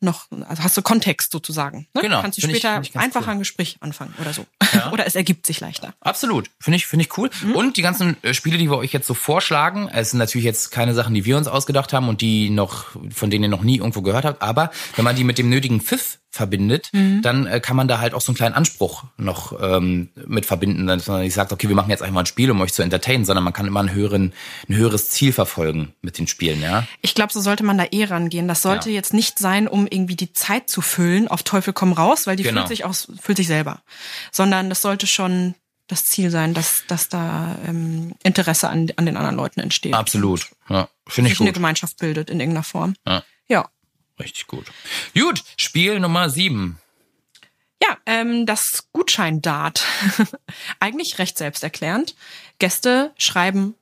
[0.00, 1.88] noch, also hast du Kontext sozusagen.
[1.94, 2.02] Ne?
[2.02, 3.28] Genau, Kannst du später ich ganz einfach cool.
[3.34, 4.44] ein Gespräch anfangen oder so.
[4.92, 5.94] oder es ergibt sich leichter.
[6.00, 6.50] Absolut.
[6.60, 7.30] Finde ich, finde ich cool.
[7.42, 7.56] Mhm.
[7.56, 10.70] Und die ganzen äh, Spiele, die wir euch jetzt so vorschlagen, es sind natürlich jetzt
[10.70, 13.78] keine Sachen, die wir uns ausgedacht haben und die noch, von denen ihr noch nie
[13.78, 14.42] irgendwo gehört habt.
[14.42, 17.22] Aber wenn man die mit dem nötigen Pfiff verbindet, Mhm.
[17.22, 20.84] dann äh, kann man da halt auch so einen kleinen Anspruch noch ähm, mit verbinden,
[20.88, 22.82] dass man nicht sagt, okay, wir machen jetzt einfach mal ein Spiel, um euch zu
[22.82, 24.32] entertainen, sondern man kann immer einen höheren,
[24.68, 26.86] ein höheres Ziel verfolgen mit den Spielen, ja.
[27.02, 28.48] Ich glaube, so sollte man da eh rangehen.
[28.48, 28.96] Das sollte Ja.
[28.96, 32.42] jetzt nicht sein, um irgendwie die Zeit zu füllen, auf Teufel komm raus, weil die
[32.42, 32.60] Genau.
[32.62, 33.82] fühlt sich aus, fühlt sich selber.
[34.32, 35.54] Sondern das sollte schon
[35.86, 39.92] das Ziel sein, dass, dass da ähm, Interesse an, an den anderen Leuten entsteht.
[39.94, 40.48] Absolut.
[40.68, 41.54] Ja, finde ich Sich eine gut.
[41.56, 42.94] Gemeinschaft bildet in irgendeiner Form.
[43.06, 43.22] Ja.
[43.48, 43.68] Ja.
[44.18, 44.66] Richtig gut.
[45.14, 46.78] Gut, Spiel Nummer sieben.
[47.82, 49.84] Ja, ähm, das Gutschein-Dart.
[50.80, 52.14] Eigentlich recht selbsterklärend.
[52.58, 53.74] Gäste schreiben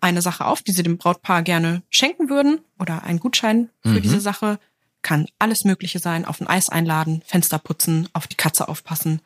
[0.00, 4.02] eine Sache auf, die sie dem Brautpaar gerne schenken würden oder einen Gutschein für Mhm.
[4.02, 4.58] diese Sache.
[5.02, 6.24] Kann alles Mögliche sein.
[6.24, 9.20] Auf ein Eis einladen, Fenster putzen, auf die Katze aufpassen,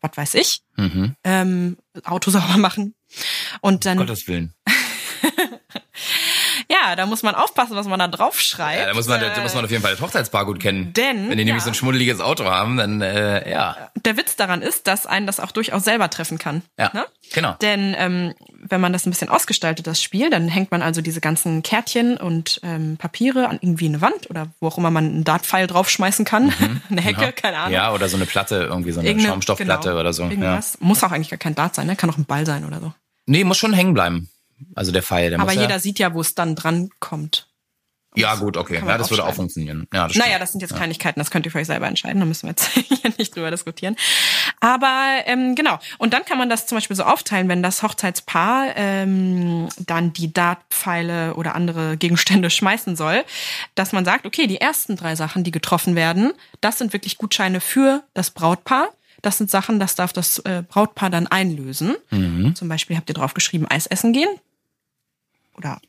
[0.00, 0.62] was weiß ich.
[0.76, 1.16] Mhm.
[1.24, 2.94] Ähm, Auto sauber machen.
[3.60, 4.54] Und dann, Gottes Willen.
[6.70, 8.80] Ja, da muss man aufpassen, was man da draufschreibt.
[8.80, 10.92] Ja, da muss man, da Äh, muss man auf jeden Fall das Hochzeitspaar gut kennen.
[10.94, 11.64] Denn, Wenn die nämlich ja.
[11.64, 13.76] so ein schmuddeliges Auto haben, dann, äh, ja.
[14.04, 16.62] der Witz daran ist, dass einen das auch durchaus selber treffen kann.
[16.78, 17.04] Ja, Ne?
[17.32, 17.52] genau.
[17.60, 18.34] Denn ähm,
[18.66, 22.16] wenn man das ein bisschen ausgestaltet, das Spiel, dann hängt man also diese ganzen Kärtchen
[22.16, 26.24] und ähm, Papiere an irgendwie eine Wand oder wo auch immer man einen Dartpfeil draufschmeißen
[26.24, 26.52] kann.
[26.90, 27.22] eine Hecke, Mhm.
[27.26, 27.32] Ja.
[27.32, 27.72] keine Ahnung.
[27.72, 30.22] Ja, oder so eine Platte, irgendwie so eine Irgendeine- Schaumstoffplatte genau, oder so.
[30.24, 30.30] Ja.
[30.30, 30.78] Irgendwas.
[30.80, 31.96] Muss auch eigentlich gar kein Dart sein, ne?
[31.96, 32.92] Kann auch ein Ball sein oder so.
[33.26, 34.28] Nee, muss schon hängen bleiben.
[34.74, 37.48] Also der Pfeil, der Aber muss jeder ja, sieht ja, wo es dann dran kommt.
[38.16, 38.80] Ja, gut, okay.
[38.86, 39.88] Ja, das würde auch funktionieren.
[39.92, 42.26] Ja, das Naja, das sind jetzt Kleinigkeiten, das könnt ihr für euch selber entscheiden, da
[42.26, 43.96] müssen wir jetzt hier nicht drüber diskutieren.
[44.60, 48.76] Aber ähm, genau, und dann kann man das zum Beispiel so aufteilen, wenn das Hochzeitspaar
[48.76, 53.24] ähm, dann die Dartpfeile oder andere Gegenstände schmeißen soll,
[53.74, 57.60] dass man sagt, okay, die ersten drei Sachen, die getroffen werden, das sind wirklich Gutscheine
[57.60, 58.90] für das Brautpaar.
[59.24, 61.96] Das sind Sachen, das darf das äh, Brautpaar dann einlösen.
[62.10, 62.54] Mhm.
[62.54, 64.28] Zum Beispiel habt ihr drauf geschrieben, Eis essen gehen.
[65.56, 65.80] Oder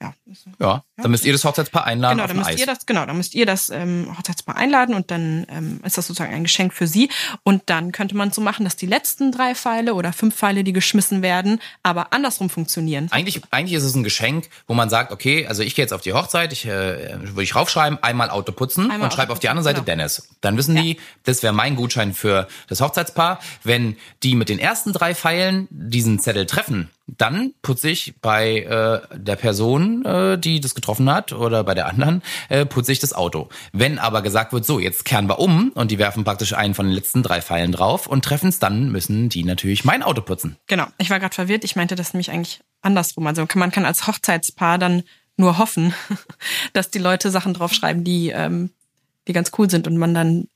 [0.00, 0.14] ja,
[0.60, 2.60] Ja, dann müsst ihr das Hochzeitspaar einladen Genau, auf dann müsst Eis.
[2.60, 6.06] ihr das, genau, dann müsst ihr das ähm, Hochzeitspaar einladen und dann ähm, ist das
[6.06, 7.10] sozusagen ein Geschenk für sie.
[7.42, 10.72] Und dann könnte man so machen, dass die letzten drei Pfeile oder fünf Pfeile, die
[10.72, 13.08] geschmissen werden, aber andersrum funktionieren.
[13.10, 16.02] Eigentlich, eigentlich ist es ein Geschenk, wo man sagt, okay, also ich gehe jetzt auf
[16.02, 19.48] die Hochzeit, ich äh, würde ich raufschreiben, einmal Auto putzen Einmal und schreibe auf die
[19.48, 19.86] andere Seite genau.
[19.86, 20.28] Dennis.
[20.40, 23.40] Dann wissen die, das wäre mein Gutschein für das Hochzeitspaar.
[23.64, 29.00] Wenn die mit den ersten drei Pfeilen diesen Zettel treffen, dann putze ich bei äh,
[29.16, 33.12] der Person, äh, die das getroffen hat, oder bei der anderen, äh, putze ich das
[33.12, 33.48] Auto.
[33.72, 36.86] Wenn aber gesagt wird, so, jetzt kehren wir um und die werfen praktisch einen von
[36.86, 40.56] den letzten drei Pfeilen drauf und treffen es, dann müssen die natürlich mein Auto putzen.
[40.66, 41.64] Genau, ich war gerade verwirrt.
[41.64, 43.26] Ich meinte das nämlich eigentlich andersrum.
[43.26, 45.02] Also man kann als Hochzeitspaar dann
[45.36, 45.94] nur hoffen,
[46.74, 48.70] dass die Leute Sachen draufschreiben, die, ähm,
[49.26, 50.48] die ganz cool sind und man dann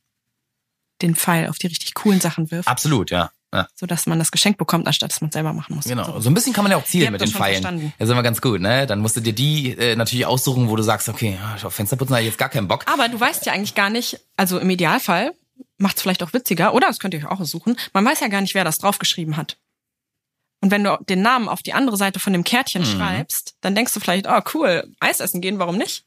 [1.00, 3.30] den Pfeil auf die richtig coolen Sachen wirft, Absolut, ja.
[3.52, 3.66] Ja.
[3.74, 5.84] sodass man das Geschenk bekommt, anstatt dass man es selber machen muss.
[5.84, 6.04] Genau.
[6.04, 6.20] So.
[6.20, 7.62] So ein bisschen kann man ja auch zielen mit den Pfeilen.
[7.62, 7.92] verstanden.
[7.98, 8.86] Das ist immer ganz gut, ne?
[8.86, 12.22] Dann musst du dir die äh, natürlich aussuchen, wo du sagst, okay, auf Fensterputzen habe
[12.22, 12.84] ich jetzt gar keinen Bock.
[12.92, 15.32] Aber du weißt ja eigentlich gar nicht, also im Idealfall
[15.78, 18.28] macht es vielleicht auch witziger, oder das könnt ihr euch auch aussuchen, man weiß ja
[18.28, 19.58] gar nicht, wer das draufgeschrieben hat.
[20.60, 23.92] Und wenn du den Namen auf die andere Seite von dem Kärtchen schreibst, dann denkst
[23.94, 26.06] du vielleicht, oh cool, Eis essen gehen, warum nicht?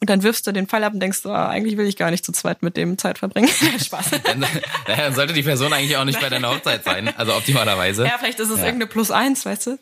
[0.00, 2.24] Und dann wirfst du den Pfeil ab und denkst, oh, eigentlich will ich gar nicht
[2.24, 3.48] zu zweit mit dem Zeit verbringen.
[3.84, 4.10] Spaß.
[4.24, 7.12] Dann, naja, dann sollte die Person eigentlich auch nicht bei deiner Hochzeit sein.
[7.16, 8.04] Also optimalerweise.
[8.04, 9.78] Ja, vielleicht ist es irgendeine Plus eins, weißt du?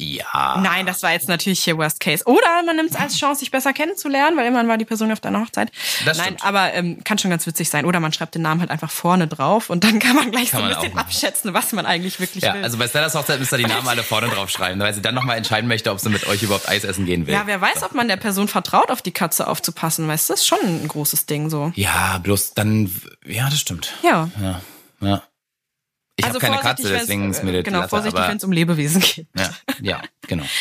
[0.00, 0.60] Ja.
[0.62, 2.22] Nein, das war jetzt natürlich hier Worst Case.
[2.24, 5.18] Oder man nimmt es als Chance, sich besser kennenzulernen, weil immerhin war die Person auf
[5.18, 5.72] deiner Hochzeit.
[6.04, 6.44] Das Nein, stimmt.
[6.44, 7.84] aber ähm, kann schon ganz witzig sein.
[7.84, 10.60] Oder man schreibt den Namen halt einfach vorne drauf und dann kann man gleich Kann
[10.60, 12.62] so ein bisschen abschätzen, was man eigentlich wirklich Ja, will.
[12.62, 15.16] also bei Stellas Hochzeit müsst ihr die Namen alle vorne drauf schreiben, weil sie dann
[15.16, 17.34] nochmal entscheiden möchte, ob sie mit euch überhaupt Eis essen gehen will.
[17.34, 20.32] ja, wer weiß, ob man der Person vertraut, auf die Katze aufzupassen, weißt du?
[20.34, 21.72] Das ist schon ein großes Ding so.
[21.74, 22.88] Ja, bloß dann,
[23.26, 23.94] ja, das stimmt.
[24.04, 24.28] Ja.
[24.40, 24.60] Ja,
[25.00, 25.22] ja.
[26.18, 29.00] Ich habe keine Katze, deswegen ist mir das Genau, Latte, vorsichtig, wenn es um Lebewesen
[29.00, 29.26] geht.
[29.36, 29.50] ja,
[29.80, 30.44] ja, genau.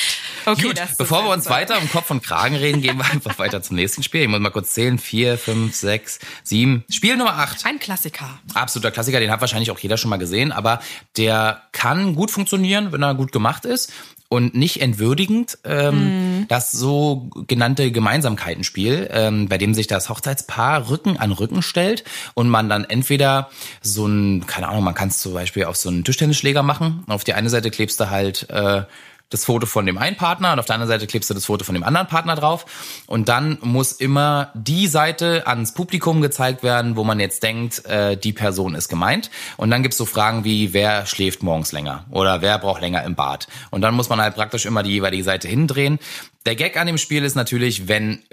[0.46, 3.38] Okay, Gut, bevor wir uns äh, weiter um Kopf und Kragen reden, gehen wir einfach
[3.38, 4.22] weiter zum nächsten Spiel.
[4.22, 4.98] Ich muss mal kurz zählen.
[4.98, 6.86] Vier, fünf, sechs, sieben.
[6.89, 7.65] Spiel Nummer acht.
[7.65, 8.39] Ein Klassiker.
[8.54, 10.80] Absoluter Klassiker, den hat wahrscheinlich auch jeder schon mal gesehen, aber
[11.17, 13.91] der kann gut funktionieren, wenn er gut gemacht ist
[14.29, 15.57] und nicht entwürdigend.
[15.63, 22.03] Ähm, Das so genannte Gemeinsamkeitenspiel, ähm, bei dem sich das Hochzeitspaar Rücken an Rücken stellt
[22.35, 23.49] und man dann entweder
[23.81, 27.03] so ein, keine Ahnung, man kann es zum Beispiel auf so einen Tischtennisschläger machen.
[27.07, 28.83] Auf die eine Seite klebst du halt äh,
[29.29, 31.65] das Foto von dem einen Partner und auf der anderen Seite klebst du das Foto
[31.65, 33.03] von dem anderen Partner drauf.
[33.07, 38.15] Und dann muss immer die Seite ans Publikum gezeigt werden, wo man jetzt denkt, äh,
[38.15, 39.29] die Person ist gemeint.
[39.57, 43.15] Und dann gibt's so Fragen wie, wer schläft morgens länger oder wer braucht länger im
[43.15, 43.47] Bad.
[43.69, 45.99] Und dann muss man halt praktisch immer die jeweilige Seite hindrehen.
[46.45, 48.23] Der Gag an dem Spiel ist natürlich, wenn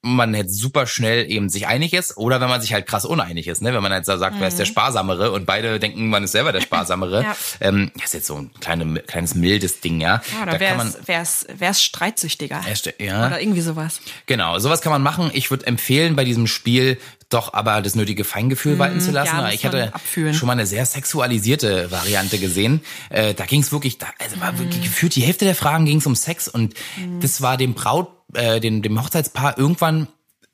[0.00, 3.46] man jetzt super schnell eben sich einig ist oder wenn man sich halt krass uneinig
[3.48, 3.74] ist, ne?
[3.74, 6.52] Wenn man halt so sagt, wer ist der Sparsamere und beide denken, man ist selber
[6.52, 7.20] der Sparsamere.
[7.20, 7.26] Mhm.
[7.26, 7.36] Ja.
[7.60, 10.22] ähm, das ist jetzt so ein kleine, kleines mildes Ding, ja.
[10.34, 12.60] Ja, oder da wer kann man ist, wer, ist, wer ist streitsüchtiger?
[12.98, 13.26] Ja.
[13.26, 14.00] Oder irgendwie sowas.
[14.26, 15.30] Genau, sowas kann man machen.
[15.34, 19.36] Ich würde empfehlen, bei diesem Spiel doch aber das nötige Feingefühl walten zu lassen.
[19.36, 19.42] Mhm.
[19.42, 20.34] ja, ich hatte abfühlen.
[20.34, 22.80] schon mal eine sehr sexualisierte Variante gesehen.
[23.08, 24.58] Äh, da ging es wirklich, da, also war Mhm.
[24.58, 26.74] wirklich gefühlt die Hälfte der Fragen ging es um Sex und
[27.20, 30.08] das war dem Braut, äh, dem, dem Hochzeitspaar irgendwann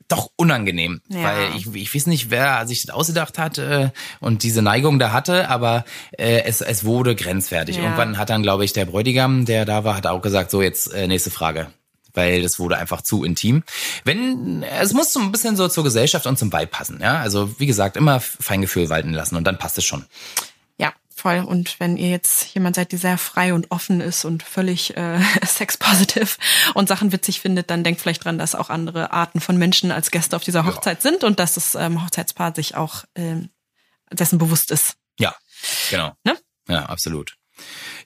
[0.07, 1.23] doch unangenehm, Ja.
[1.23, 5.11] weil ich, ich weiß nicht, wer sich das ausgedacht hat äh, und diese Neigung da
[5.11, 5.85] hatte, aber
[6.17, 7.75] äh, es, es wurde grenzwertig.
[7.77, 7.83] Ja.
[7.83, 10.91] Irgendwann hat dann, glaube ich, der Bräutigam, der da war, hat auch gesagt, so jetzt
[10.93, 11.67] äh, nächste Frage.
[12.15, 13.61] weil das wurde einfach zu intim.
[14.03, 17.19] Wenn es muss so ein bisschen so zur Gesellschaft und zum Vibe passen, ja?
[17.19, 20.05] Also wie gesagt, immer Feingefühl walten lassen und dann passt es schon.
[21.19, 21.39] Voll.
[21.39, 25.19] Und wenn ihr jetzt jemand seid, der sehr frei und offen ist und völlig äh,
[25.45, 26.37] sex-positive
[26.75, 30.11] und Sachen witzig findet, dann denkt vielleicht dran, dass auch andere Arten von Menschen als
[30.11, 31.11] Gäste auf dieser Hochzeit ja.
[31.11, 33.49] sind und dass das ähm, Hochzeitspaar sich auch ähm,
[34.09, 34.95] dessen bewusst ist.
[35.19, 35.35] Ja,
[35.89, 36.13] genau.
[36.23, 36.37] Ne?
[36.69, 37.35] Ja, absolut.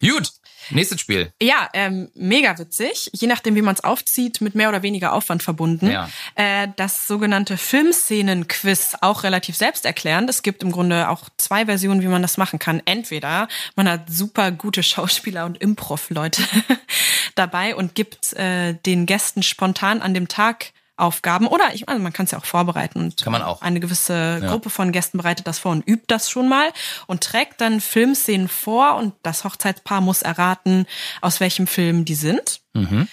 [0.02, 0.32] Gut,
[0.70, 1.32] Nächstes Spiel.
[1.42, 3.10] Ja, ähm, mega witzig.
[3.14, 5.90] Je nachdem, wie man es aufzieht, mit mehr oder weniger Aufwand verbunden.
[5.90, 6.10] Ja.
[6.36, 10.30] Äh, das sogenannte Filmszenen-Quiz, auch relativ selbsterklärend.
[10.30, 12.82] Es gibt im Grunde auch zwei Versionen, wie man das machen kann.
[12.86, 16.44] Entweder man hat super gute Schauspieler und Improv-Leute
[17.36, 22.14] dabei und gibt äh, den Gästen spontan an dem Tag Aufgaben oder ich, also man
[22.14, 23.62] kann es ja auch vorbereiten und kann man auch.
[23.62, 24.50] eine gewisse ja.
[24.50, 26.72] Gruppe von Gästen bereitet das vor und übt das schon mal
[27.08, 30.86] und trägt dann Filmszenen vor und das Hochzeitspaar muss erraten,
[31.22, 32.62] aus welchem Film die sind.
[32.74, 33.08] Mhm.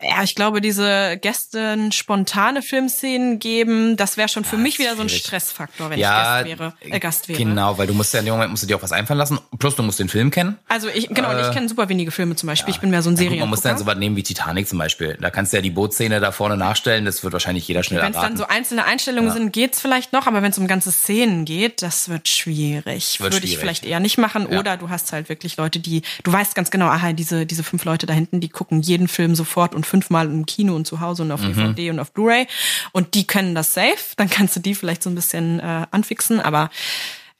[0.00, 4.94] Ja, ich glaube, diese Gästen spontane Filmszenen geben, das wäre schon für ja, mich wieder
[4.94, 7.38] so ein Stressfaktor, wenn ja, ich Gast wäre, äh, Gast wäre.
[7.38, 9.40] Genau, weil du musst ja in dem Moment musst du dir auch was einfallen lassen.
[9.58, 10.56] Plus du musst den Film kennen.
[10.68, 12.70] Also ich genau, äh, ich kenne super wenige Filme zum Beispiel.
[12.70, 12.76] Ja.
[12.76, 13.40] Ich bin mehr so ein Serien.
[13.40, 15.18] Man muss dann so was nehmen wie Titanic zum Beispiel.
[15.20, 17.04] Da kannst du ja die Bootszene da vorne nachstellen.
[17.04, 20.28] Das wird wahrscheinlich jeder schnell Wenn es dann so einzelne Einstellungen sind, geht's vielleicht noch.
[20.28, 23.18] Aber wenn es um ganze Szenen geht, das wird schwierig.
[23.18, 23.52] Wird Würde schwierig.
[23.52, 24.46] ich vielleicht eher nicht machen.
[24.46, 27.84] Oder du hast halt wirklich Leute, die du weißt ganz genau, aha, diese diese fünf
[27.84, 31.22] Leute da hinten, die gucken jeden Film sofort und fünfmal im Kino und zu Hause
[31.22, 31.48] und auf mhm.
[31.48, 32.46] DVD und auf Blu-ray.
[32.92, 34.14] Und die können das safe.
[34.16, 36.70] Dann kannst du die vielleicht so ein bisschen äh, anfixen, aber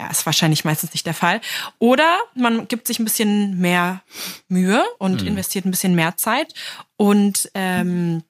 [0.01, 1.41] ja, ist wahrscheinlich meistens nicht der Fall.
[1.79, 4.03] Oder man gibt sich ein bisschen mehr
[4.49, 5.29] Mühe und mhm.
[5.29, 6.55] investiert ein bisschen mehr Zeit
[6.97, 8.23] und ähm,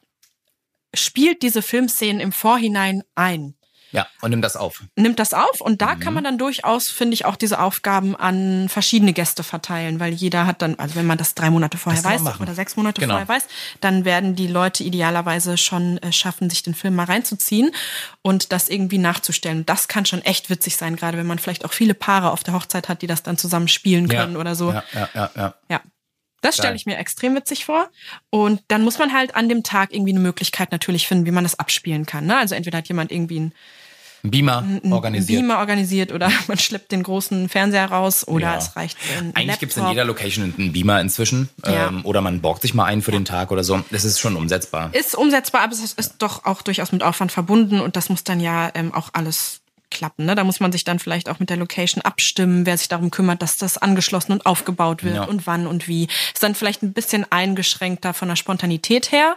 [0.94, 3.54] spielt diese Filmszenen im Vorhinein ein.
[3.90, 4.82] Ja, und nimmt das auf.
[4.96, 6.00] Nimmt das auf und da mhm.
[6.00, 10.46] kann man dann durchaus, finde ich, auch diese Aufgaben an verschiedene Gäste verteilen, weil jeder
[10.46, 13.14] hat dann, also wenn man das drei Monate vorher weiß oder sechs Monate genau.
[13.14, 13.46] vorher weiß,
[13.80, 17.70] dann werden die Leute idealerweise schon äh, schaffen, sich den Film mal reinzuziehen
[18.22, 19.64] und das irgendwie nachzustellen.
[19.64, 22.54] Das kann schon echt witzig sein, gerade wenn man vielleicht auch viele Paare auf der
[22.54, 24.38] Hochzeit hat, die das dann zusammen spielen können ja.
[24.38, 24.72] oder so.
[24.72, 25.30] Ja, ja, ja.
[25.34, 25.54] ja.
[25.68, 25.80] ja.
[26.40, 27.88] Das stelle ich mir extrem witzig vor.
[28.30, 31.44] Und dann muss man halt an dem Tag irgendwie eine Möglichkeit natürlich finden, wie man
[31.44, 32.26] das abspielen kann.
[32.26, 32.36] Ne?
[32.36, 33.52] Also entweder hat jemand irgendwie ein
[34.22, 35.40] Beamer organisiert.
[35.40, 38.58] Beamer organisiert oder man schleppt den großen Fernseher raus oder ja.
[38.58, 41.88] es reicht ein Eigentlich gibt es in jeder Location einen Beamer inzwischen ja.
[41.88, 43.18] ähm, oder man borgt sich mal einen für ja.
[43.18, 43.82] den Tag oder so.
[43.90, 44.90] Das ist schon umsetzbar.
[44.92, 48.40] Ist umsetzbar, aber es ist doch auch durchaus mit Aufwand verbunden und das muss dann
[48.40, 50.26] ja ähm, auch alles klappen.
[50.26, 50.34] Ne?
[50.34, 53.42] Da muss man sich dann vielleicht auch mit der Location abstimmen, wer sich darum kümmert,
[53.42, 55.24] dass das angeschlossen und aufgebaut wird ja.
[55.24, 56.08] und wann und wie.
[56.32, 59.36] Ist dann vielleicht ein bisschen eingeschränkter von der Spontanität her,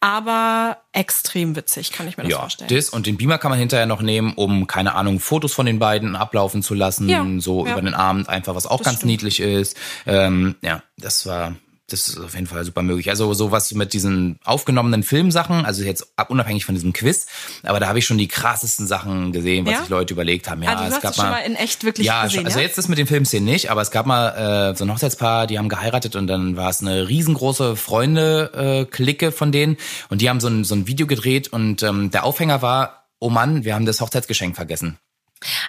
[0.00, 2.68] aber extrem witzig, kann ich mir das ja, vorstellen.
[2.74, 5.78] Das und den Beamer kann man hinterher noch nehmen, um, keine Ahnung, Fotos von den
[5.78, 9.10] beiden ablaufen zu lassen, ja, so über den Abend einfach, was auch das ganz stimmt.
[9.12, 9.76] niedlich ist.
[10.06, 11.54] Ähm, ja, das war
[11.92, 13.10] das ist auf jeden Fall super möglich.
[13.10, 17.26] Also sowas mit diesen aufgenommenen Filmsachen, also jetzt unabhängig von diesem Quiz,
[17.62, 19.80] aber da habe ich schon die krassesten Sachen gesehen, was ja?
[19.80, 20.62] sich Leute überlegt haben.
[20.62, 22.64] Ja, also es gab mal, schon mal in echt wirklich ja, gesehen, also ja?
[22.64, 25.58] jetzt das mit den Filmszenen nicht, aber es gab mal äh, so ein Hochzeitspaar, die
[25.58, 29.76] haben geheiratet und dann war es eine riesengroße Freunde-Clique äh, von denen
[30.08, 33.30] und die haben so ein, so ein Video gedreht und ähm, der Aufhänger war, oh
[33.30, 34.98] Mann, wir haben das Hochzeitsgeschenk vergessen.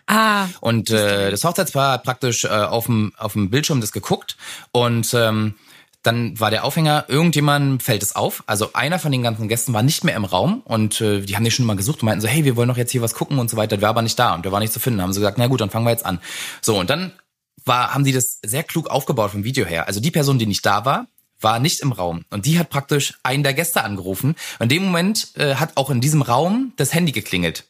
[0.08, 0.48] Ah.
[0.60, 4.38] Und äh, das Hochzeitspaar hat praktisch äh, auf dem auf dem Bildschirm das geguckt
[4.72, 5.56] und ähm,
[6.04, 8.44] dann war der Aufhänger, irgendjemand fällt es auf.
[8.46, 11.44] Also einer von den ganzen Gästen war nicht mehr im Raum und äh, die haben
[11.44, 13.40] den schon mal gesucht und meinten so, hey, wir wollen doch jetzt hier was gucken
[13.40, 13.78] und so weiter.
[13.78, 15.02] Der war aber nicht da und der war nicht zu finden.
[15.02, 16.20] Haben sie gesagt, na gut, dann fangen wir jetzt an.
[16.62, 17.14] So, und dann
[17.66, 19.88] war, haben die das sehr klug aufgebaut vom Video her.
[19.88, 21.08] Also die Person, die nicht da war,
[21.40, 22.26] war nicht im Raum.
[22.30, 24.36] Und die hat praktisch einen der Gäste angerufen.
[24.60, 27.66] Und in dem Moment äh, hat auch in diesem Raum das Handy geklingelt.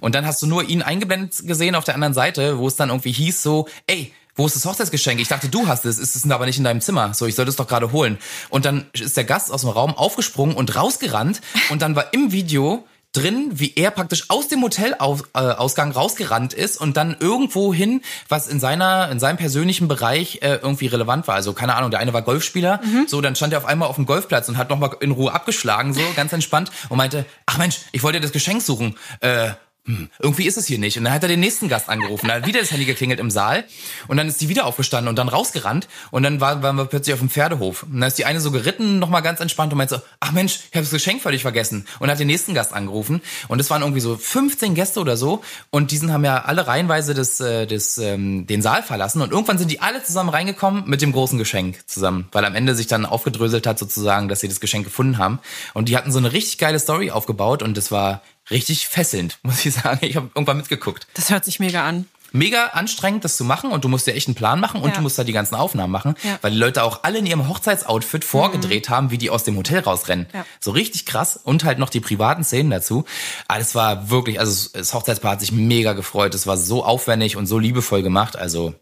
[0.00, 2.90] Und dann hast du nur ihn eingeblendet gesehen auf der anderen Seite, wo es dann
[2.90, 5.20] irgendwie hieß so, ey, wo ist das Hochzeitsgeschenk?
[5.20, 7.12] Ich dachte, du hast es, ist es aber nicht in deinem Zimmer.
[7.14, 8.18] So, ich sollte es doch gerade holen.
[8.48, 11.40] Und dann ist der Gast aus dem Raum aufgesprungen und rausgerannt
[11.70, 16.80] und dann war im Video drin, wie er praktisch aus dem Hotelausgang äh, rausgerannt ist
[16.80, 21.34] und dann irgendwo hin, was in seiner, in seinem persönlichen Bereich äh, irgendwie relevant war.
[21.34, 23.06] Also keine Ahnung, der eine war Golfspieler, mhm.
[23.06, 25.92] so dann stand er auf einmal auf dem Golfplatz und hat nochmal in Ruhe abgeschlagen,
[25.92, 28.96] so ganz entspannt und meinte, ach Mensch, ich wollte das Geschenk suchen.
[29.20, 29.50] Äh,
[29.84, 30.96] hm, irgendwie ist es hier nicht.
[30.96, 32.28] Und dann hat er den nächsten Gast angerufen.
[32.28, 33.64] Da hat wieder das Handy geklingelt im Saal.
[34.06, 35.88] Und dann ist die wieder aufgestanden und dann rausgerannt.
[36.12, 37.82] Und dann war, waren wir plötzlich auf dem Pferdehof.
[37.82, 40.60] Und dann ist die eine so geritten, nochmal ganz entspannt und meinte so, ach Mensch,
[40.70, 41.84] ich habe das Geschenk völlig vergessen.
[41.98, 43.22] Und hat den nächsten Gast angerufen.
[43.48, 45.42] Und es waren irgendwie so 15 Gäste oder so.
[45.70, 49.20] Und diesen haben ja alle reihenweise das, äh, das, ähm, den Saal verlassen.
[49.20, 52.28] Und irgendwann sind die alle zusammen reingekommen mit dem großen Geschenk zusammen.
[52.30, 55.40] Weil am Ende sich dann aufgedröselt hat sozusagen, dass sie das Geschenk gefunden haben.
[55.74, 57.64] Und die hatten so eine richtig geile Story aufgebaut.
[57.64, 59.98] Und das war richtig fesselnd, muss ich sagen.
[60.02, 61.06] Ich habe irgendwann mitgeguckt.
[61.14, 62.06] Das hört sich mega an.
[62.34, 64.96] mega anstrengend, das zu machen und du musst dir echt einen Plan machen und Ja.
[64.96, 66.38] du musst da die ganzen Aufnahmen machen, Ja.
[66.40, 69.80] weil die Leute auch alle in ihrem Hochzeitsoutfit vorgedreht haben, wie die aus dem Hotel
[69.80, 70.26] rausrennen.
[70.32, 70.46] Ja.
[70.58, 73.04] So richtig krass und halt noch die privaten Szenen dazu.
[73.48, 76.34] Aber das war wirklich, also das Hochzeitspaar hat sich mega gefreut.
[76.34, 78.34] Es war so aufwendig und so liebevoll gemacht.
[78.36, 78.74] Also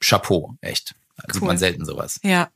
[0.00, 0.96] Chapeau, echt.
[1.32, 1.48] Sieht Cool.
[1.48, 2.18] man selten sowas.
[2.24, 2.48] Ja.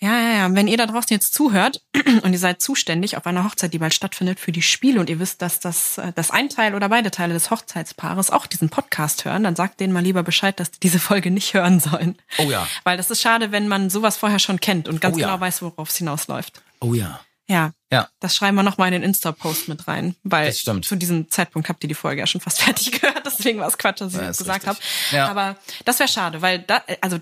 [0.00, 0.54] Ja, ja, ja.
[0.54, 1.82] Wenn ihr da draußen jetzt zuhört
[2.22, 5.18] und ihr seid zuständig auf einer Hochzeit, die bald stattfindet, für die Spiele und ihr
[5.18, 9.24] wisst, dass das, äh, dass ein Teil oder beide Teile des Hochzeitspaares auch diesen Podcast
[9.24, 12.16] hören, dann sagt denen mal lieber Bescheid, dass die diese Folge nicht hören sollen.
[12.38, 12.66] Oh ja.
[12.84, 15.26] Weil das ist schade, wenn man sowas vorher schon kennt und ganz Oh ja.
[15.28, 16.62] genau weiß, worauf es hinausläuft.
[16.80, 17.20] Oh ja.
[17.46, 17.72] Ja.
[17.92, 18.08] Ja.
[18.20, 21.84] Das schreiben wir nochmal in den Insta-Post mit rein, weil Das zu diesem Zeitpunkt habt
[21.84, 24.28] ihr die Folge ja schon fast fertig gehört, deswegen war es Quatsch, was ich Ja,
[24.30, 24.78] ist gesagt habe.
[25.10, 25.28] Ja.
[25.28, 27.20] Aber das wäre schade, weil da, also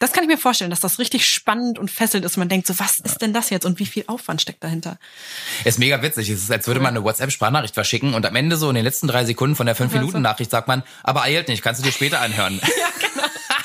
[0.00, 2.36] das kann ich mir vorstellen, dass das richtig spannend und fesselt ist.
[2.36, 4.98] Man denkt so, was ist denn das jetzt und wie viel Aufwand steckt dahinter?
[5.64, 6.28] Ist mega witzig.
[6.28, 9.06] Es ist, als würde man eine WhatsApp-Sprachnachricht verschicken und am Ende so in den letzten
[9.06, 12.60] drei Sekunden von der 5-Minuten-Nachricht sagt man, aber eilt nicht, kannst du dir später anhören.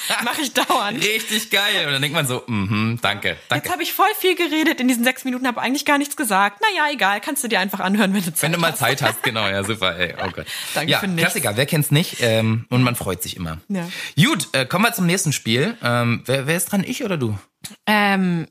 [0.23, 1.03] Mache ich dauernd.
[1.03, 1.85] Richtig geil.
[1.85, 3.65] Und dann denkt man so, mhm, danke, danke.
[3.65, 6.61] Jetzt habe ich voll viel geredet in diesen sechs Minuten, habe eigentlich gar nichts gesagt.
[6.61, 8.79] Naja, egal, kannst du dir einfach anhören, wenn du Zeit Wenn du mal hast.
[8.79, 10.45] Zeit hast, genau, ja, super, ey, oh Gott.
[10.73, 11.21] Danke ja, für nichts.
[11.21, 12.17] Klassiker, wer kennt's nicht?
[12.21, 13.59] Ähm, und man freut sich immer.
[13.67, 13.87] Ja.
[14.15, 15.77] Gut, äh, kommen wir zum nächsten Spiel.
[15.83, 17.37] Ähm, wer, wer ist dran, ich oder du?
[17.85, 18.47] Ähm,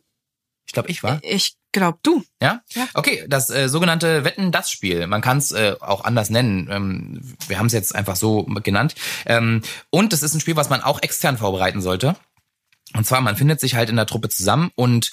[0.69, 1.19] Ich glaube, ich war.
[1.23, 2.23] ich glaub du.
[2.43, 2.61] Ja?
[2.75, 2.87] Ja.
[2.93, 5.07] Okay, das äh, sogenannte Wetten-Das-Spiel.
[5.07, 6.69] Man kann es äh, auch anders nennen.
[6.71, 8.95] Ähm, wir haben es jetzt einfach so genannt.
[9.25, 12.17] Ähm, und es ist ein Spiel, was man auch extern vorbereiten sollte.
[12.95, 15.13] Und zwar, man findet sich halt in der Truppe zusammen und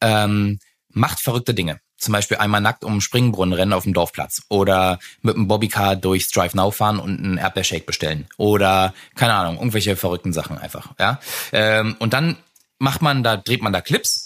[0.00, 1.80] ähm, macht verrückte Dinge.
[1.98, 4.42] Zum Beispiel einmal nackt um Springbrunnen rennen auf dem Dorfplatz.
[4.48, 8.28] Oder mit einem Bobbycar durchs Drive Now fahren und einen Erdbeershake bestellen.
[8.36, 10.94] Oder, keine Ahnung, irgendwelche verrückten Sachen einfach.
[11.00, 11.18] Ja.
[11.50, 12.36] Ähm, und dann
[12.78, 14.25] macht man da, dreht man da Clips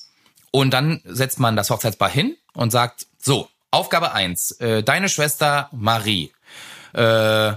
[0.50, 5.68] und dann setzt man das Hochzeitspaar hin und sagt, so, Aufgabe eins: äh, deine Schwester
[5.72, 6.32] Marie.
[6.92, 7.52] Äh,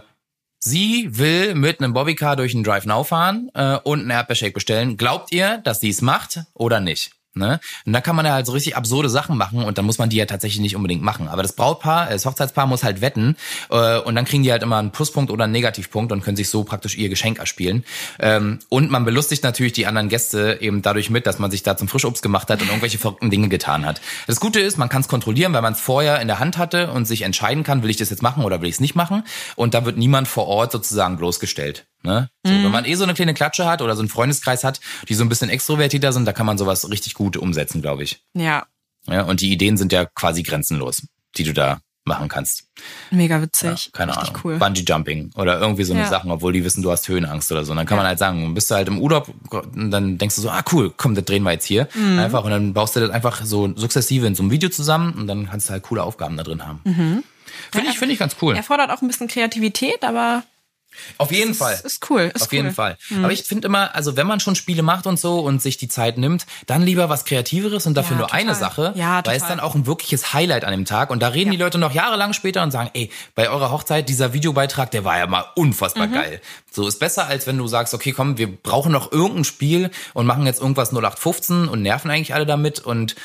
[0.59, 4.97] sie will mit einem Bobbycar durch einen Drive Now fahren äh, und einen Erdbeershake bestellen.
[4.97, 7.11] Glaubt ihr, dass sie es macht oder nicht?
[7.35, 7.59] Ne?
[7.85, 10.09] Und da kann man ja halt so richtig absurde Sachen machen und dann muss man
[10.09, 11.27] die ja tatsächlich nicht unbedingt machen.
[11.27, 13.35] Aber das Brautpaar, äh, das Hochzeitspaar muss halt wetten
[13.71, 16.49] äh, und dann kriegen die halt immer einen Pluspunkt oder einen Negativpunkt und können sich
[16.49, 17.85] so praktisch ihr Geschenk erspielen.
[18.19, 21.75] Ähm, und man belustigt natürlich die anderen Gäste eben dadurch mit, dass man sich da
[21.75, 23.99] zum Frischobst gemacht hat und irgendwelche verrückten Dinge getan hat.
[24.27, 26.91] Das Gute ist, man kann es kontrollieren, weil man es vorher in der Hand hatte
[26.91, 29.23] und sich entscheiden kann, will ich das jetzt machen oder will ich es nicht machen.
[29.55, 31.87] Und da wird niemand vor Ort sozusagen bloßgestellt.
[32.03, 32.29] Ne?
[32.45, 35.13] So, Wenn man eh so eine kleine Klatsche hat oder so einen Freundeskreis hat, die
[35.13, 38.21] so ein bisschen extrovertierter sind, da kann man sowas richtig gut umsetzen, glaube ich.
[38.33, 38.65] Ja,
[39.07, 41.03] Ja, und die Ideen sind ja quasi grenzenlos,
[41.37, 42.65] die du da machen kannst.
[43.11, 43.91] mega Ja, witzig.
[43.93, 44.41] keine Richtig Ahnung.
[44.43, 44.57] cool.
[44.57, 46.09] Bungee Jumping oder irgendwie so eine Ja.
[46.09, 47.71] Sachen, obwohl die wissen, du hast Höhenangst oder so.
[47.71, 50.41] Und dann kann man halt sagen, bist du halt im Urlaub und dann denkst du
[50.41, 51.87] so, ah cool, komm, das drehen wir jetzt hier.
[51.95, 52.19] Mhm.
[52.19, 55.27] Einfach und dann baust du das einfach so sukzessive in so einem Video zusammen und
[55.27, 56.81] dann kannst du halt coole Aufgaben da drin haben.
[57.71, 58.53] Finde ich, finde ich ganz cool.
[58.53, 60.43] Erfordert auch ein bisschen Kreativität, aber
[61.17, 61.79] Auf jeden Fall.
[61.83, 62.31] ist cool.
[62.33, 62.55] Ist Auf cool.
[62.57, 62.97] jeden Fall.
[63.09, 63.23] Mhm.
[63.25, 65.87] Aber ich finde immer, also wenn man schon Spiele macht und so und sich die
[65.87, 68.39] Zeit nimmt, dann lieber was Kreativeres und dafür Ja, nur total.
[68.41, 69.57] eine Sache, Ja, weil es total.
[69.57, 72.33] dann auch ein wirkliches Highlight an dem Tag und da reden die Leute noch jahrelang
[72.33, 76.13] später und sagen, ey, bei eurer Hochzeit, dieser Videobeitrag, der war ja mal unfassbar Mhm.
[76.13, 76.41] geil.
[76.71, 80.25] So ist besser, als wenn du sagst, okay, komm, wir brauchen noch irgendein Spiel und
[80.25, 83.15] machen jetzt irgendwas 0815 und nerven eigentlich alle damit und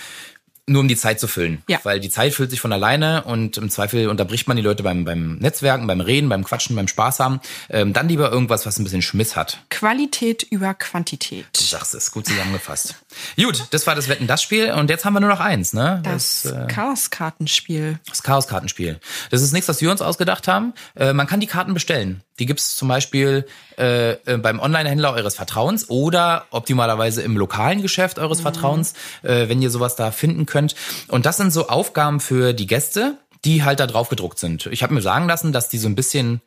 [0.69, 1.63] nur um die Zeit zu füllen.
[1.69, 1.79] Ja.
[1.83, 5.05] Weil die Zeit füllt sich von alleine und im Zweifel unterbricht man die Leute beim,
[5.05, 7.41] beim Netzwerken, beim Reden, beim Quatschen, beim Spaß haben.
[7.71, 9.59] Ähm, dann lieber irgendwas, was ein bisschen Schmiss hat.
[9.71, 11.47] Qualität über Quantität.
[11.53, 12.97] Du sagst es, gut zusammengefasst.
[13.37, 16.01] Gut, das war das Wetten, das Spiel und jetzt haben wir nur noch eins, ne?
[16.05, 17.99] Das äh, Chaos-Kartenspiel.
[18.09, 19.01] das Chaos-Kartenspiel.
[19.31, 20.75] Das ist nichts, was wir uns ausgedacht haben.
[20.95, 22.23] Äh, man kann die Karten bestellen.
[22.39, 23.47] Die gibt's zum Beispiel
[23.79, 29.63] äh, äh, beim Online-Händler eures Vertrauens oder optimalerweise im lokalen Geschäft eures Vertrauens, äh, wenn
[29.63, 30.75] ihr sowas da finden könnt.
[31.09, 34.67] Und das sind so Aufgaben für die Gäste, die halt da drauf gedruckt sind.
[34.67, 36.41] Ich habe mir sagen lassen, dass die so ein bisschen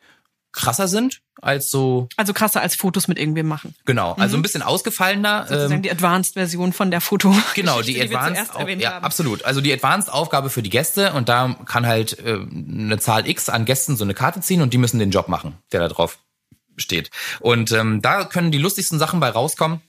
[0.52, 3.74] krasser sind als so, Also krasser als Fotos mit irgendwem machen.
[3.84, 5.46] genau, also ein bisschen ausgefallener.
[5.48, 7.34] Sozusagen ähm, die Advanced-Version von der Foto.
[7.54, 9.04] Genau, die Advanced, erwähnt ja, haben.
[9.04, 9.44] absolut.
[9.44, 13.48] Also die Advanced Aufgabe für die Gäste und da kann halt äh, eine Zahl X
[13.48, 16.18] an Gästen so eine Karte ziehen und die müssen den Job machen, der da drauf
[16.76, 17.10] steht.
[17.40, 19.80] Und ähm, da können die lustigsten Sachen bei rauskommen.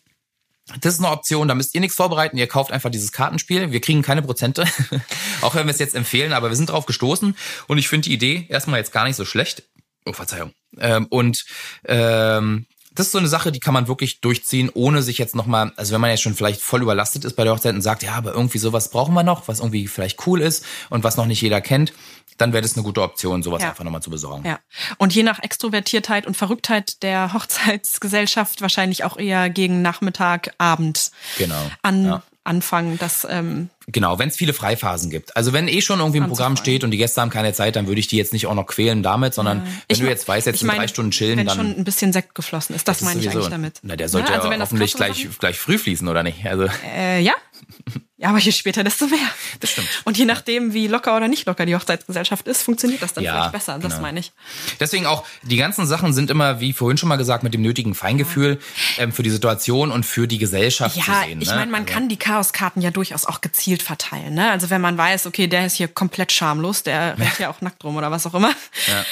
[0.80, 3.72] Das ist eine Option, da müsst ihr nichts vorbereiten, ihr kauft einfach dieses Kartenspiel.
[3.72, 4.66] Wir kriegen keine Prozente,
[5.42, 7.36] auch wenn wir es jetzt empfehlen, aber wir sind drauf gestoßen
[7.68, 9.64] und ich finde die Idee erstmal jetzt gar nicht so schlecht.
[10.06, 10.52] Oh, Verzeihung.
[10.80, 11.46] Ähm, und
[11.86, 15.72] ähm, das ist so eine Sache, die kann man wirklich durchziehen, ohne sich jetzt nochmal,
[15.78, 18.14] also wenn man jetzt schon vielleicht voll überlastet ist bei der Hochzeit und sagt, ja,
[18.14, 21.42] aber irgendwie sowas brauchen wir noch, was irgendwie vielleicht cool ist und was noch nicht
[21.42, 21.94] jeder kennt,
[22.38, 23.70] dann wäre das eine gute Option, sowas Ja.
[23.70, 24.46] einfach nochmal zu besorgen.
[24.46, 24.60] Ja.
[24.98, 27.34] Und je nach Extrovertiertheit und Verrücktheit der
[27.84, 31.62] Hochzeitsgesellschaft wahrscheinlich auch eher gegen Nachmittag, Abend Genau.
[31.82, 32.24] an, Ja.
[32.44, 32.98] anfangen.
[33.00, 35.36] Das ähm, Genau, wenn es viele Freiphasen gibt.
[35.36, 37.86] Also wenn eh schon irgendwie ein Programm steht und die Gäste haben keine Zeit, dann
[37.88, 40.28] würde ich die jetzt nicht auch noch quälen damit, sondern wenn Ich du mein- jetzt
[40.28, 42.76] weißt, jetzt ich sind meine, drei Stunden chillen, wenn dann schon ein bisschen Sekt geflossen
[42.76, 43.80] ist, das, meine ich eigentlich damit.
[43.84, 44.36] Na, der sollte Ne?
[44.36, 46.46] Also ja wenn das hoffentlich gleich, gleich früh fließen, oder nicht?
[46.46, 47.34] Also Äh, ja.
[48.24, 49.20] Ja, aber je später, desto mehr.
[49.60, 49.90] Das stimmt.
[50.06, 53.34] Und je nachdem, wie locker oder nicht locker die Hochzeitsgesellschaft ist, funktioniert das dann Ja,
[53.34, 53.80] vielleicht besser.
[53.80, 54.02] Das genau.
[54.02, 54.32] meine ich.
[54.80, 57.96] Deswegen auch, die ganzen Sachen sind immer, wie vorhin schon mal gesagt, mit dem nötigen
[57.96, 58.60] Feingefühl
[58.98, 61.42] ähm, für die Situation und für die Gesellschaft zu Ja, sehen.
[61.42, 61.56] ich ne?
[61.56, 64.36] meine, man also, kann die Chaoskarten ja durchaus auch gezielt verteilen.
[64.36, 64.52] Ne?
[64.52, 67.84] Also wenn man weiß, okay, der ist hier komplett schamlos, der rennt ja auch nackt
[67.84, 68.54] rum oder was auch immer.
[68.88, 69.06] Ja,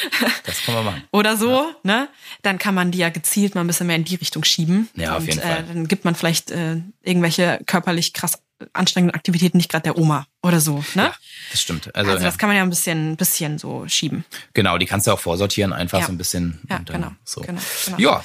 [0.46, 1.04] das kann man machen.
[1.12, 2.08] Oder so, ne?
[2.44, 4.90] Dann kann man die ja gezielt mal ein bisschen mehr in die Richtung schieben.
[4.96, 5.64] Ja, auf Und, jeden äh, Fall.
[5.68, 8.41] Dann gibt man vielleicht äh, irgendwelche körperlich krass
[8.74, 11.04] anstrengenden Aktivitäten nicht gerade der Oma oder so, ne?
[11.04, 11.14] Ja,
[11.52, 11.94] das stimmt.
[11.96, 14.26] Also, Also ja, das kann man ja ein bisschen, bisschen so schieben.
[14.54, 16.06] genau, die kannst du auch vorsortieren, einfach Ja.
[16.06, 16.60] so ein bisschen.
[16.70, 17.42] Ja, und dann genau, So.
[17.42, 17.98] genau, genau.
[18.00, 18.24] Ja.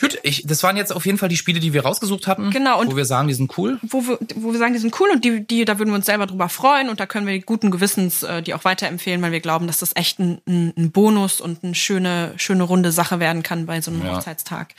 [0.00, 2.50] Gut, ich, das waren jetzt auf jeden Fall die Spiele, die wir rausgesucht hatten.
[2.50, 3.78] Genau, und- wo wir sagen, die sind cool.
[3.82, 6.06] wo wir, wo wir sagen, die sind cool und die, die, da würden wir uns
[6.06, 9.38] selber drüber freuen und da können wir guten Gewissens äh, die auch weiterempfehlen, weil wir
[9.38, 13.44] glauben, dass das echt ein, ein, ein Bonus und eine schöne, schöne runde Sache werden
[13.44, 14.16] kann bei so einem Ja.
[14.16, 14.74] Hochzeitstag.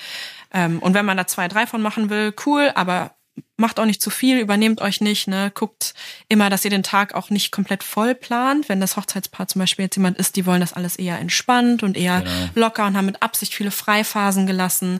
[0.53, 3.14] Ähm, und wenn man da zwei, drei von machen will, cool, aber
[3.57, 5.51] macht auch nicht zu viel, übernehmt euch nicht, ne?
[5.53, 5.93] Guckt
[6.27, 8.67] immer, dass ihr den Tag auch nicht komplett voll plant.
[8.69, 11.95] Wenn das Hochzeitspaar zum Beispiel jetzt jemand ist, die wollen das alles eher entspannt und
[11.97, 12.23] eher
[12.55, 14.99] locker und haben mit Absicht viele Freiphasen gelassen,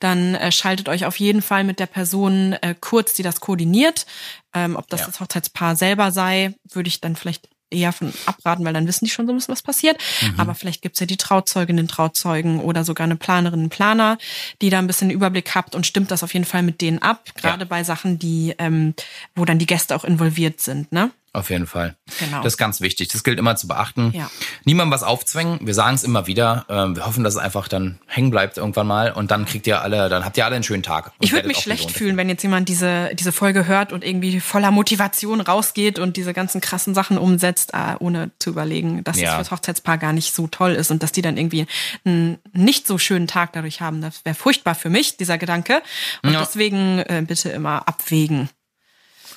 [0.00, 4.06] dann äh, schaltet euch auf jeden Fall mit der Person äh, kurz, die das koordiniert.
[4.54, 5.06] Ähm, ob das Ja.
[5.06, 9.10] das Hochzeitspaar selber sei, würde ich dann vielleicht eher von abraten, weil dann wissen die
[9.10, 9.96] schon so ein bisschen, was passiert.
[10.20, 10.38] Mhm.
[10.40, 14.18] Aber vielleicht gibt's ja die Trauzeugin, den Trauzeugen oder sogar eine Planerin, einen Planer,
[14.60, 17.30] die da ein bisschen Überblick habt und stimmt das auf jeden Fall mit denen ab,
[17.34, 17.68] gerade Ja.
[17.68, 18.94] bei Sachen, die, ähm,
[19.34, 21.10] wo dann die Gäste auch involviert sind, ne?
[21.34, 21.96] Auf jeden Fall.
[22.18, 22.42] Genau.
[22.42, 23.08] Das ist ganz wichtig.
[23.08, 24.12] Das gilt immer zu beachten.
[24.14, 24.30] Ja.
[24.66, 25.58] Niemandem was aufzwängen.
[25.62, 26.66] Wir sagen es immer wieder.
[26.68, 29.80] Ähm, wir hoffen, dass es einfach dann hängen bleibt irgendwann mal und dann kriegt ihr
[29.80, 31.12] alle, dann habt ihr alle einen schönen Tag.
[31.20, 34.70] Ich würde mich schlecht fühlen, wenn jetzt jemand diese, diese Folge hört und irgendwie voller
[34.70, 39.30] Motivation rausgeht und diese ganzen krassen Sachen umsetzt, äh, ohne zu überlegen, dass Ja.
[39.30, 41.66] es fürs Hochzeitspaar gar nicht so toll ist und dass die dann irgendwie
[42.04, 44.02] einen nicht so schönen Tag dadurch haben.
[44.02, 45.80] Das wäre furchtbar für mich, dieser Gedanke.
[46.22, 46.40] Und Ja.
[46.40, 48.50] deswegen äh, bitte immer abwägen.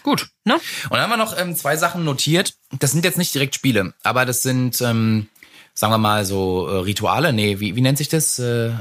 [0.06, 0.30] Gut.
[0.44, 0.54] Ne?
[0.54, 2.54] Und dann haben wir noch ähm, zwei Sachen notiert.
[2.78, 5.30] Das sind jetzt nicht direkt Spiele, aber das sind, ähm,
[5.74, 7.34] sagen wir mal, so äh, Rituale.
[7.34, 8.38] Nee, wie, wie nennt sich das?
[8.38, 8.74] Äh,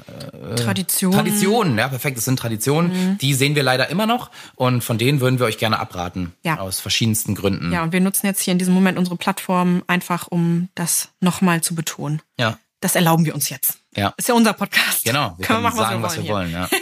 [0.54, 1.12] Tradition.
[1.12, 2.18] Traditionen, ja, perfekt.
[2.18, 2.90] Das sind Traditionen.
[3.12, 3.18] Mhm.
[3.18, 6.34] Die sehen wir leider immer noch und von denen würden wir euch gerne abraten.
[6.44, 6.58] Ja.
[6.58, 7.72] Aus verschiedensten Gründen.
[7.72, 11.62] Ja, und wir nutzen jetzt hier in diesem Moment unsere Plattform einfach, um das nochmal
[11.62, 12.20] zu betonen.
[12.38, 12.58] Ja.
[12.80, 13.78] Das erlauben wir uns jetzt.
[13.96, 14.12] Ja.
[14.18, 15.04] Ist ja unser Podcast.
[15.04, 16.34] Genau, wir können können, wir machen, sagen, was wir hier.
[16.34, 16.52] wollen.
[16.52, 16.68] Ja.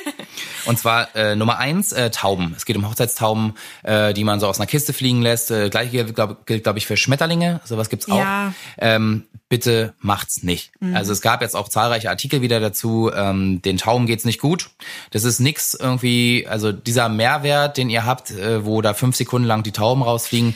[0.64, 2.54] Und zwar äh, Nummer eins, äh, Tauben.
[2.56, 5.50] Es geht um Hochzeitstauben, äh, die man so aus einer Kiste fliegen lässt.
[5.50, 7.60] Äh, Gleiche gilt, glaube glaub ich, für Schmetterlinge.
[7.64, 8.18] Sowas gibt's auch.
[8.18, 8.54] Ja.
[8.78, 10.72] Ähm, bitte macht's nicht.
[10.94, 13.10] Also es gab jetzt auch zahlreiche Artikel wieder dazu.
[13.14, 14.70] Ähm, den Tauben geht's nicht gut.
[15.10, 19.46] Das ist nix irgendwie, also dieser Mehrwert, den ihr habt, äh, wo da fünf Sekunden
[19.46, 20.54] lang die Tauben rausfliegen,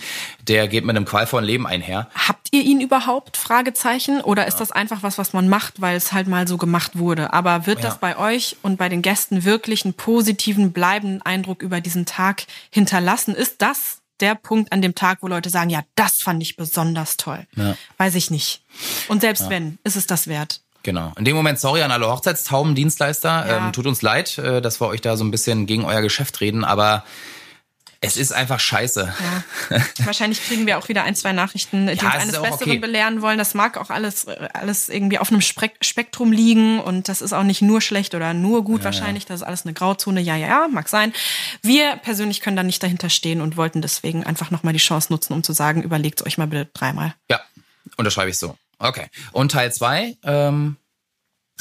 [0.49, 2.09] der geht mit einem qualvollen Leben einher.
[2.15, 3.37] Habt ihr ihn überhaupt?
[3.37, 4.23] Fragezeichen.
[4.23, 7.35] Oder ist das einfach was, was man macht, weil es halt mal so gemacht wurde?
[7.35, 7.85] Aber wird Ja.
[7.91, 12.45] das bei euch und bei den Gästen wirklich einen positiven, bleibenden Eindruck über diesen Tag
[12.71, 13.35] hinterlassen?
[13.35, 17.17] Ist das der Punkt an dem Tag, wo Leute sagen, ja, das fand ich besonders
[17.17, 17.47] toll?
[17.57, 17.77] Ja.
[17.99, 18.63] Weiß ich nicht.
[19.09, 20.61] Und selbst wenn, ist es das wert?
[20.83, 21.13] Genau.
[21.19, 23.47] In dem Moment sorry an alle Hochzeitstaubendienstleister.
[23.47, 23.67] Ja.
[23.67, 26.41] Ähm, tut uns leid, äh, dass wir euch da so ein bisschen gegen euer Geschäft
[26.41, 27.05] reden, aber
[28.07, 29.13] es ist einfach scheiße.
[29.71, 29.83] Ja.
[30.05, 32.79] Wahrscheinlich kriegen wir auch wieder ein, zwei Nachrichten, die Ja, uns es eines Besseren okay.
[32.79, 33.39] belehren wollen.
[33.39, 37.43] Das mag auch alles, alles irgendwie auf einem Spek Spektrum liegen und das ist auch
[37.43, 39.27] nicht nur schlecht oder nur gut wahrscheinlich.
[39.27, 40.21] Das ist alles eine Grauzone.
[40.21, 41.13] Ja, ja, ja, mag sein.
[41.63, 45.33] Wir persönlich können da nicht dahinter stehen und wollten deswegen einfach nochmal die Chance nutzen,
[45.33, 47.15] um zu sagen, überlegt euch mal bitte dreimal.
[47.31, 47.41] Ja,
[47.97, 48.57] unterschreibe ich so.
[48.79, 49.07] Okay.
[49.33, 50.77] Und Teil zwei, ähm,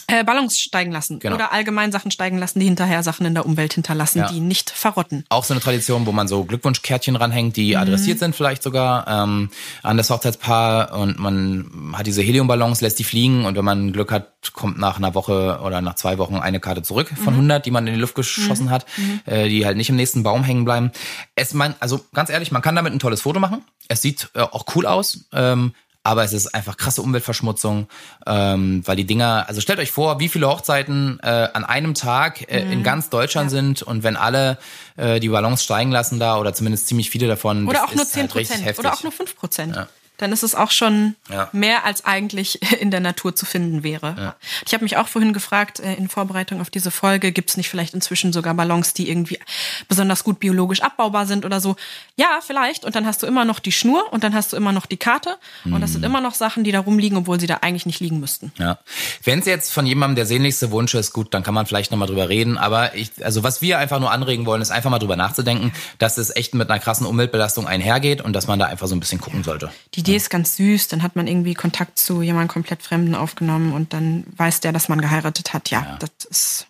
[0.07, 1.35] Äh, Ballons steigen lassen Genau.
[1.35, 4.31] oder allgemein Sachen steigen lassen, die hinterher Sachen in der Umwelt hinterlassen, Ja.
[4.31, 5.25] die nicht verrotten.
[5.29, 9.49] auch so eine Tradition, wo man so Glückwunschkärtchen ranhängt, die adressiert sind vielleicht sogar ähm,
[9.81, 14.11] an das Hochzeitspaar und man hat diese Heliumballons, lässt die fliegen und wenn man Glück
[14.11, 17.71] hat, kommt nach einer Woche oder nach zwei Wochen eine Karte zurück von 100, die
[17.71, 18.85] man in die Luft geschossen hat,
[19.25, 20.91] äh, die halt nicht im nächsten Baum hängen bleiben.
[21.33, 23.63] Es man, also ganz ehrlich, man kann damit ein tolles Foto machen.
[23.87, 25.25] Es sieht äh, auch cool aus.
[25.33, 25.73] Ähm,
[26.05, 27.87] aber es ist einfach krasse Umweltverschmutzung,
[28.27, 32.49] ähm, weil die Dinger, also stellt euch vor, wie viele Hochzeiten äh, an einem Tag
[32.51, 32.71] äh, Mhm.
[32.71, 34.57] in ganz Deutschland sind und wenn alle
[34.97, 38.13] äh, die Ballons steigen lassen da oder zumindest ziemlich viele davon, Oder auch nur ist
[38.13, 39.75] 10 halt Prozent oder auch nur 5 Prozent.
[39.75, 39.87] Ja.
[40.17, 41.49] Dann ist es auch schon Ja.
[41.51, 44.35] mehr als eigentlich in der Natur zu finden wäre.
[44.65, 47.69] Ich habe mich auch vorhin gefragt, äh, in Vorbereitung auf diese Folge, gibt es nicht
[47.69, 49.39] vielleicht inzwischen sogar Ballons, die irgendwie
[49.87, 51.75] besonders gut biologisch abbaubar sind oder so?
[52.15, 52.85] Ja, vielleicht.
[52.85, 54.97] Und dann hast du immer noch die Schnur und dann hast du immer noch die
[54.97, 55.37] Karte.
[55.65, 56.05] Und das sind Mhm.
[56.05, 58.51] immer noch Sachen, die da rumliegen, obwohl sie da eigentlich nicht liegen müssten.
[58.57, 58.77] Ja.
[59.23, 62.07] Wenn es jetzt von jemandem der sehnlichste Wunsch ist, gut, dann kann man vielleicht nochmal
[62.07, 62.57] drüber reden.
[62.57, 66.17] Aber ich, also was wir einfach nur anregen wollen, ist einfach mal drüber nachzudenken, dass
[66.17, 69.19] es echt mit einer krassen Umweltbelastung einhergeht und dass man da einfach so ein bisschen
[69.19, 69.71] gucken sollte.
[69.95, 73.73] Die Idee ist ganz süß, dann hat man irgendwie Kontakt zu jemandem komplett Fremden aufgenommen
[73.73, 75.69] und dann weiß der, dass man geheiratet hat.
[75.69, 76.67] Ja, das ist,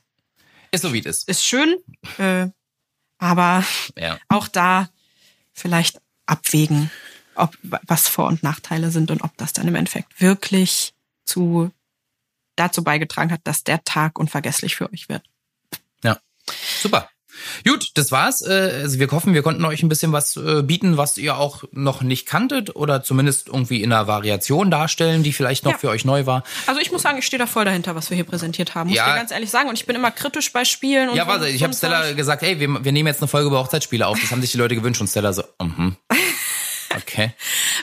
[0.71, 1.29] Ist so wie es ist.
[1.29, 1.75] ist schön,
[2.17, 2.47] äh,
[3.17, 3.63] aber
[3.97, 4.17] Ja.
[4.29, 4.89] auch da
[5.53, 6.89] vielleicht abwägen,
[7.35, 10.93] ob was Vor- und Nachteile sind und ob das dann im Endeffekt wirklich
[11.25, 11.71] zu
[12.55, 15.23] dazu beigetragen hat, dass der Tag unvergesslich für euch wird.
[16.03, 16.17] Ja.
[16.81, 17.09] Super.
[17.67, 18.41] Gut, das war's.
[18.41, 21.63] Äh, Also wir hoffen, wir konnten euch ein bisschen was äh, bieten, was ihr auch
[21.71, 25.77] noch nicht kanntet oder zumindest irgendwie in einer Variation darstellen, die vielleicht noch Ja.
[25.77, 26.43] für euch neu war.
[26.67, 28.89] Also ich muss sagen, ich stehe da voll dahinter, was wir hier präsentiert haben.
[28.89, 29.05] Muss Ja.
[29.07, 29.69] ich dir ganz ehrlich sagen.
[29.69, 31.09] Und ich bin immer kritisch bei Spielen.
[31.09, 33.59] Und Ja, warte, ich habe Stella gesagt, hey, wir, wir nehmen jetzt eine Folge über
[33.59, 34.19] Hochzeitsspiele auf.
[34.19, 35.95] Das haben sich die Leute gewünscht und Stella so, mhm.
[36.95, 37.33] Okay.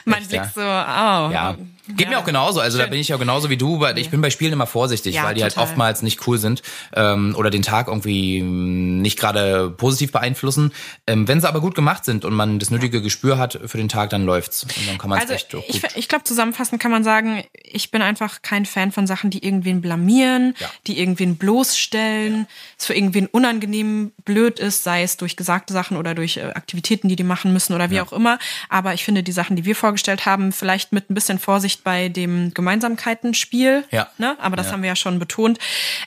[0.05, 0.51] Mein Echt, Blick ja.
[0.55, 1.31] so, oh.
[1.33, 1.55] Ja,
[1.87, 2.59] geht mir auch genauso.
[2.59, 2.91] Also da Schön.
[2.91, 5.35] bin ich ja genauso wie du, weil ich bin bei Spielen immer vorsichtig, Ja, weil
[5.35, 5.67] die halt total.
[5.69, 6.61] oftmals nicht cool sind
[6.95, 10.71] ähm, oder den Tag irgendwie mh, nicht gerade positiv beeinflussen.
[11.07, 13.89] Ähm, wenn sie aber gut gemacht sind und man das nötige Gespür hat für den
[13.89, 16.91] Tag, dann läuft's und dann kann man es Also echt ich, ich glaube, zusammenfassend kann
[16.91, 20.69] man sagen, ich bin einfach kein Fan von Sachen, die irgendwen blamieren, Ja.
[20.87, 26.13] die irgendwen bloßstellen, es für irgendwen unangenehm blöd ist, sei es durch gesagte Sachen oder
[26.15, 28.39] durch äh, Aktivitäten, die die machen müssen oder wie auch immer.
[28.69, 32.09] Aber ich finde die Sachen, die wir vorgestellt haben, vielleicht mit ein bisschen Vorsicht bei
[32.09, 34.09] dem Gemeinsamkeitenspiel, Ja.
[34.17, 34.35] ne?
[34.39, 34.73] aber das Ja.
[34.73, 35.59] haben wir ja schon betont,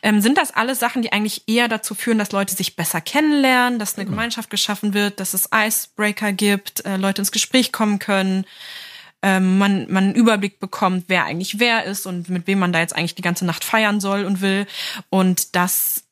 [0.03, 3.79] ähm, sind das alles Sachen, die eigentlich eher dazu führen, dass Leute sich besser kennenlernen,
[3.79, 4.17] dass eine Genau.
[4.17, 8.45] Gemeinschaft geschaffen wird, dass es Icebreaker gibt, äh, Leute ins Gespräch kommen können
[9.23, 12.81] ähm, man, man einen Überblick bekommt, wer eigentlich wer ist und mit wem man da
[12.81, 14.67] jetzt eigentlich die ganze Nacht feiern soll und will.
[15.09, 16.05] Und das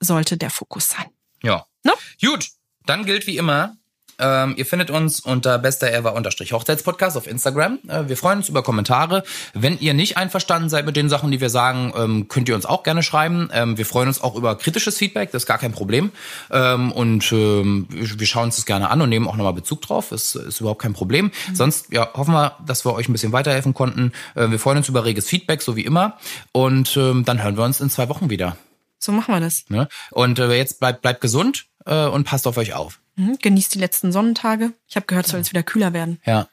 [0.00, 1.06] sollte der Fokus sein.
[1.42, 1.64] Ja.
[1.82, 1.92] Ne?
[2.20, 2.48] Gut,
[2.84, 3.76] dann gilt wie immer,
[4.22, 7.80] ähm, ihr findet uns unter besterever-hochzeitspodcast auf Instagram.
[7.88, 9.24] Äh, wir freuen uns über Kommentare.
[9.52, 12.64] Wenn ihr nicht einverstanden seid mit den Sachen, die wir sagen, ähm, könnt ihr uns
[12.64, 13.50] auch gerne schreiben.
[13.52, 16.12] Ähm, wir freuen uns auch über kritisches Feedback, das ist gar kein Problem.
[16.50, 20.12] Ähm, und ähm, wir schauen uns das gerne an und nehmen auch nochmal Bezug drauf.
[20.12, 21.32] Ist, ist überhaupt kein Problem.
[21.52, 24.12] Sonst ja, hoffen wir, dass wir euch ein bisschen weiterhelfen konnten.
[24.34, 26.16] Äh, wir freuen uns über reges Feedback, so wie immer.
[26.52, 28.56] Und ähm, dann hören wir uns in zwei Wochen wieder.
[28.98, 29.64] So machen wir das.
[29.68, 29.88] Ne?
[30.12, 33.01] Und äh, jetzt bleibt, bleibt gesund äh, und passt auf euch auf.
[33.16, 33.38] Mhm.
[33.40, 34.72] Genießt die letzten Sonnentage.
[34.88, 36.20] Ich habe gehört, es soll jetzt wieder kühler werden.
[36.24, 36.48] Ja.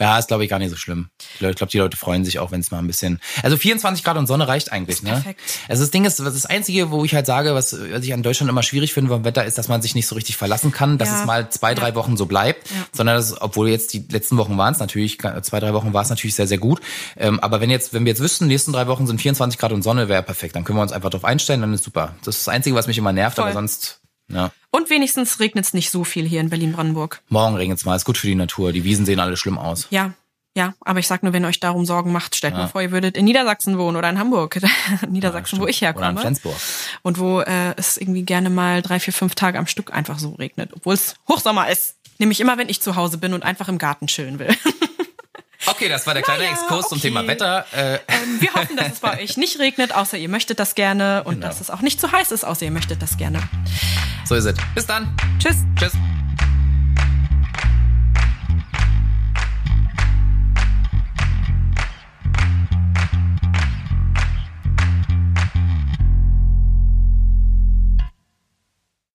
[0.00, 1.08] Ja, ist glaube ich gar nicht so schlimm.
[1.32, 3.18] Ich glaube, die Leute freuen sich auch, wenn es mal ein bisschen.
[3.42, 5.10] Also 24 Grad und Sonne reicht eigentlich, ne?
[5.10, 5.40] perfekt.
[5.68, 8.22] Also das Ding ist, was das Einzige, wo ich halt sage, was, was ich an
[8.22, 10.98] Deutschland immer schwierig finde beim Wetter, ist, dass man sich nicht so richtig verlassen kann,
[10.98, 11.18] dass Ja.
[11.22, 11.94] es mal zwei, drei Ja.
[11.96, 12.70] Wochen so bleibt.
[12.70, 12.76] Ja.
[12.92, 16.10] Sondern dass, obwohl jetzt die letzten Wochen waren es natürlich, zwei, drei Wochen war es
[16.10, 16.80] natürlich sehr, sehr gut.
[17.16, 19.72] Ähm, aber wenn jetzt, wenn wir jetzt wüssten, die nächsten drei Wochen sind 24 Grad
[19.72, 20.54] und Sonne, wäre perfekt.
[20.54, 22.14] Dann können wir uns einfach darauf einstellen, dann ist super.
[22.22, 23.46] Das ist das Einzige, was mich immer nervt, Voll.
[23.46, 23.98] aber sonst,
[24.30, 24.50] ja.
[24.70, 27.22] Und wenigstens regnet es nicht so viel hier in Berlin-Brandenburg.
[27.28, 28.72] Morgen regnet's mal, ist gut für die Natur.
[28.72, 29.86] Die Wiesen sehen alle schlimm aus.
[29.90, 30.12] Ja,
[30.58, 32.90] ja, aber ich sag nur, wenn ihr euch darum Sorgen macht, stellt mal vor, ihr
[32.90, 34.58] würdet in Niedersachsen wohnen oder in Hamburg.
[35.08, 36.20] Niedersachsen, wo ich Oder in herkomme.
[36.20, 36.56] Flensburg.
[37.02, 40.30] Und wo äh, es irgendwie gerne mal drei, vier, fünf Tage am Stück einfach so
[40.30, 41.94] regnet, obwohl es Hochsommer ist.
[42.18, 44.48] Nämlich immer, wenn ich zu Hause bin und einfach im Garten chillen will.
[45.66, 47.08] Okay, das war der kleine Naja, Exkurs zum okay.
[47.08, 47.66] Thema Wetter.
[47.72, 51.24] Äh, Ähm, wir hoffen, dass es bei euch nicht regnet, außer ihr möchtet das gerne.
[51.24, 51.46] Und Genau.
[51.48, 53.40] dass es auch nicht zu heiß ist, außer ihr möchtet das gerne.
[54.24, 54.54] so ist es.
[54.74, 55.14] Bis dann.
[55.38, 55.56] Tschüss.
[55.78, 55.92] Tschüss.